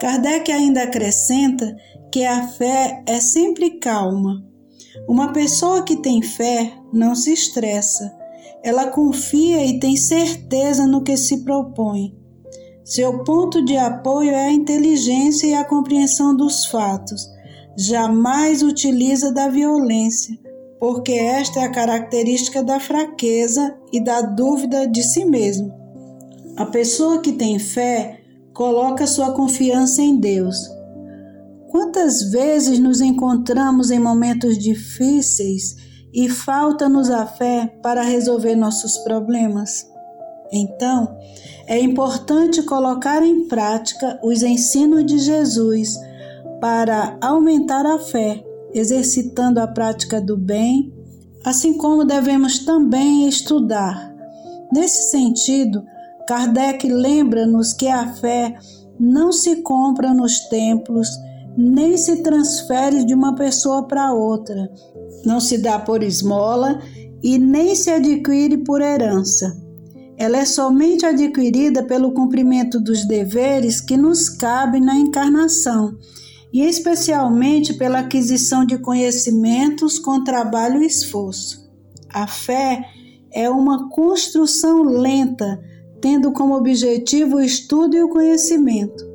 Kardec 0.00 0.52
ainda 0.52 0.84
acrescenta 0.84 1.76
que 2.10 2.24
a 2.24 2.48
fé 2.48 3.02
é 3.06 3.20
sempre 3.20 3.78
calma. 3.78 4.44
Uma 5.08 5.32
pessoa 5.32 5.82
que 5.82 5.96
tem 5.96 6.22
fé 6.22 6.72
não 6.92 7.14
se 7.14 7.32
estressa, 7.32 8.12
ela 8.62 8.88
confia 8.88 9.64
e 9.64 9.78
tem 9.78 9.96
certeza 9.96 10.86
no 10.86 11.02
que 11.02 11.16
se 11.16 11.44
propõe. 11.44 12.16
Seu 12.84 13.22
ponto 13.22 13.64
de 13.64 13.76
apoio 13.76 14.30
é 14.30 14.46
a 14.46 14.52
inteligência 14.52 15.46
e 15.46 15.54
a 15.54 15.64
compreensão 15.64 16.34
dos 16.34 16.64
fatos. 16.64 17.28
Jamais 17.76 18.62
utiliza 18.62 19.32
da 19.32 19.48
violência, 19.48 20.36
porque 20.80 21.12
esta 21.12 21.60
é 21.60 21.64
a 21.64 21.70
característica 21.70 22.62
da 22.62 22.80
fraqueza 22.80 23.76
e 23.92 24.02
da 24.02 24.22
dúvida 24.22 24.86
de 24.86 25.02
si 25.02 25.24
mesmo. 25.24 25.72
A 26.56 26.66
pessoa 26.66 27.20
que 27.20 27.32
tem 27.32 27.58
fé 27.58 28.20
coloca 28.52 29.06
sua 29.06 29.32
confiança 29.32 30.02
em 30.02 30.18
Deus. 30.18 30.77
Quantas 31.70 32.30
vezes 32.30 32.78
nos 32.78 33.00
encontramos 33.00 33.90
em 33.90 33.98
momentos 33.98 34.58
difíceis 34.58 35.76
e 36.12 36.28
falta-nos 36.28 37.10
a 37.10 37.26
fé 37.26 37.66
para 37.82 38.02
resolver 38.02 38.56
nossos 38.56 38.96
problemas? 38.98 39.86
Então, 40.50 41.16
é 41.66 41.78
importante 41.78 42.62
colocar 42.62 43.22
em 43.22 43.46
prática 43.46 44.18
os 44.22 44.42
ensinos 44.42 45.04
de 45.04 45.18
Jesus 45.18 45.94
para 46.60 47.18
aumentar 47.20 47.84
a 47.84 47.98
fé, 47.98 48.42
exercitando 48.72 49.60
a 49.60 49.66
prática 49.66 50.20
do 50.20 50.36
bem, 50.36 50.92
assim 51.44 51.76
como 51.76 52.04
devemos 52.04 52.60
também 52.60 53.28
estudar. 53.28 54.14
Nesse 54.72 55.10
sentido, 55.10 55.84
Kardec 56.26 56.88
lembra-nos 56.88 57.72
que 57.72 57.88
a 57.88 58.14
fé 58.14 58.56
não 58.98 59.32
se 59.32 59.56
compra 59.62 60.12
nos 60.12 60.40
templos, 60.48 61.08
nem 61.58 61.98
se 61.98 62.22
transfere 62.22 63.04
de 63.04 63.12
uma 63.12 63.34
pessoa 63.34 63.86
para 63.86 64.14
outra, 64.14 64.70
não 65.26 65.40
se 65.40 65.58
dá 65.58 65.78
por 65.78 66.02
esmola 66.02 66.80
e 67.22 67.38
nem 67.38 67.74
se 67.74 67.90
adquire 67.90 68.58
por 68.58 68.80
herança 68.80 69.68
ela 70.18 70.36
é 70.36 70.44
somente 70.44 71.06
adquirida 71.06 71.84
pelo 71.84 72.10
cumprimento 72.10 72.80
dos 72.80 73.06
deveres 73.06 73.80
que 73.80 73.96
nos 73.96 74.28
cabem 74.28 74.80
na 74.80 74.96
encarnação, 74.96 75.96
e 76.52 76.64
especialmente 76.64 77.74
pela 77.74 78.00
aquisição 78.00 78.66
de 78.66 78.78
conhecimentos 78.78 79.96
com 79.96 80.24
trabalho 80.24 80.82
e 80.82 80.86
esforço. 80.86 81.70
A 82.12 82.26
fé 82.26 82.84
é 83.32 83.48
uma 83.48 83.88
construção 83.90 84.82
lenta, 84.82 85.60
tendo 86.00 86.32
como 86.32 86.56
objetivo 86.56 87.36
o 87.36 87.40
estudo 87.40 87.96
e 87.96 88.02
o 88.02 88.08
conhecimento. 88.08 89.07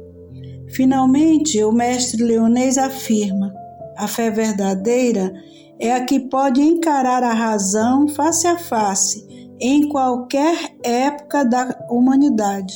Finalmente, 0.73 1.63
o 1.63 1.71
mestre 1.71 2.23
Leonês 2.23 2.77
afirma: 2.77 3.53
a 3.95 4.07
fé 4.07 4.31
verdadeira 4.31 5.33
é 5.79 5.93
a 5.93 6.03
que 6.03 6.19
pode 6.19 6.61
encarar 6.61 7.23
a 7.23 7.33
razão 7.33 8.07
face 8.07 8.47
a 8.47 8.57
face 8.57 9.25
em 9.59 9.87
qualquer 9.87 10.75
época 10.83 11.45
da 11.45 11.77
humanidade. 11.89 12.73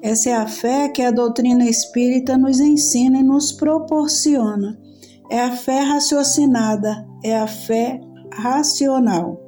Essa 0.00 0.30
é 0.30 0.34
a 0.34 0.46
fé 0.46 0.88
que 0.88 1.02
a 1.02 1.10
doutrina 1.10 1.68
espírita 1.68 2.38
nos 2.38 2.60
ensina 2.60 3.18
e 3.18 3.24
nos 3.24 3.50
proporciona. 3.50 4.78
É 5.28 5.40
a 5.40 5.56
fé 5.56 5.80
raciocinada, 5.80 7.04
é 7.24 7.36
a 7.36 7.46
fé 7.46 8.00
racional. 8.32 9.40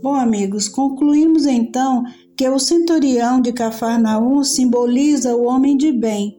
Bom, 0.00 0.14
amigos, 0.14 0.68
concluímos 0.68 1.46
então 1.46 2.04
que 2.36 2.48
o 2.48 2.58
centurião 2.58 3.40
de 3.40 3.52
Cafarnaum 3.52 4.44
simboliza 4.44 5.34
o 5.34 5.44
homem 5.44 5.76
de 5.76 5.92
bem, 5.92 6.38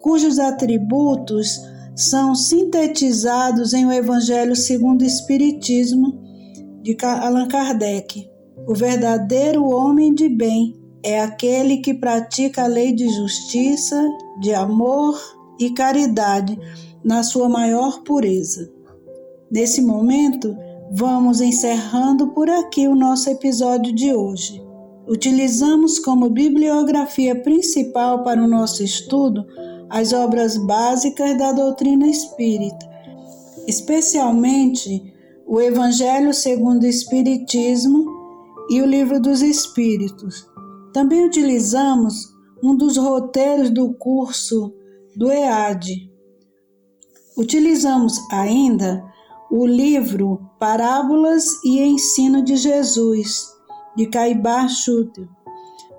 cujos 0.00 0.38
atributos 0.38 1.60
são 1.94 2.34
sintetizados 2.34 3.74
em 3.74 3.86
o 3.86 3.92
Evangelho 3.92 4.56
segundo 4.56 5.02
o 5.02 5.06
Espiritismo 5.06 6.18
de 6.82 6.96
Allan 7.02 7.46
Kardec. 7.46 8.28
O 8.66 8.74
verdadeiro 8.74 9.64
homem 9.64 10.14
de 10.14 10.28
bem 10.28 10.74
é 11.02 11.20
aquele 11.20 11.78
que 11.78 11.94
pratica 11.94 12.64
a 12.64 12.66
lei 12.66 12.92
de 12.92 13.08
justiça, 13.08 14.02
de 14.40 14.54
amor 14.54 15.18
e 15.58 15.70
caridade 15.70 16.58
na 17.04 17.22
sua 17.22 17.48
maior 17.48 18.02
pureza. 18.02 18.70
Nesse 19.50 19.82
momento, 19.82 20.56
vamos 20.92 21.40
encerrando 21.40 22.28
por 22.28 22.48
aqui 22.48 22.88
o 22.88 22.94
nosso 22.94 23.28
episódio 23.28 23.94
de 23.94 24.14
hoje. 24.14 24.62
Utilizamos 25.08 25.98
como 25.98 26.30
bibliografia 26.30 27.34
principal 27.34 28.22
para 28.22 28.42
o 28.42 28.48
nosso 28.48 28.82
estudo 28.82 29.44
as 29.90 30.12
obras 30.12 30.56
básicas 30.56 31.36
da 31.36 31.52
doutrina 31.52 32.06
espírita, 32.06 32.88
especialmente 33.66 35.12
o 35.46 35.60
Evangelho 35.60 36.32
segundo 36.32 36.84
o 36.84 36.86
Espiritismo 36.86 38.06
e 38.70 38.80
o 38.80 38.86
Livro 38.86 39.20
dos 39.20 39.42
Espíritos. 39.42 40.48
Também 40.92 41.26
utilizamos 41.26 42.32
um 42.62 42.74
dos 42.76 42.96
roteiros 42.96 43.70
do 43.70 43.92
curso 43.94 44.72
do 45.16 45.30
EAD. 45.30 46.08
Utilizamos 47.36 48.14
ainda 48.30 49.02
o 49.50 49.66
livro 49.66 50.48
Parábolas 50.58 51.44
e 51.64 51.80
Ensino 51.80 52.44
de 52.44 52.56
Jesus, 52.56 53.48
de 53.96 54.06
Caibar 54.06 54.68
Schutter. 54.68 55.28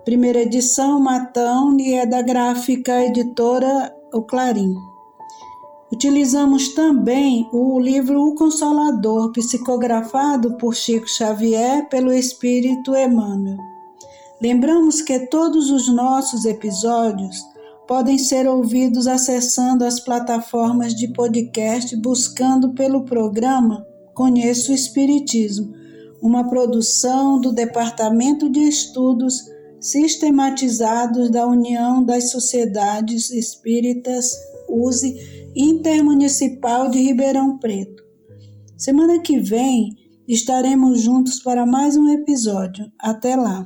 Primeira 0.04 0.41
edição, 0.41 0.99
Matão, 0.99 1.80
e 1.80 1.93
é 1.93 2.08
da 2.08 2.24
gráfica 2.24 3.06
editora 3.06 3.93
O 4.12 4.24
Clarim. 4.24 4.74
Utilizamos 5.93 6.70
também 6.74 7.47
o 7.54 7.80
livro 7.80 8.20
O 8.20 8.34
Consolador, 8.34 9.32
psicografado 9.32 10.58
por 10.58 10.74
Chico 10.74 11.08
Xavier 11.08 11.88
pelo 11.88 12.12
Espírito 12.12 12.95
Emmanuel. 12.95 13.58
Lembramos 14.41 15.04
que 15.04 15.28
todos 15.28 15.70
os 15.70 15.88
nossos 15.88 16.45
episódios 16.45 17.38
podem 17.88 18.18
ser 18.18 18.47
ouvidos 18.47 19.06
acessando 19.06 19.86
as 19.86 19.99
plataformas 19.99 20.95
de 20.95 21.14
podcast 21.14 21.95
buscando 21.95 22.74
pelo 22.74 23.06
programa 23.06 23.86
Conheço 24.16 24.72
o 24.72 24.76
Espiritismo, 24.76 25.74
uma 26.20 26.49
produção 26.49 27.39
do 27.39 27.52
Departamento 27.52 28.49
de 28.49 28.62
Estudos 28.62 29.52
Sistematizados 29.82 31.32
da 31.32 31.47
União 31.47 32.05
das 32.05 32.29
Sociedades 32.29 33.32
Espíritas 33.32 34.32
USE 34.69 35.49
Intermunicipal 35.55 36.88
de 36.88 36.99
Ribeirão 36.99 37.57
Preto. 37.57 38.03
Semana 38.77 39.19
que 39.19 39.39
vem 39.39 39.89
estaremos 40.27 41.01
juntos 41.01 41.41
para 41.41 41.65
mais 41.65 41.97
um 41.97 42.07
episódio. 42.09 42.91
Até 42.99 43.36
lá! 43.36 43.65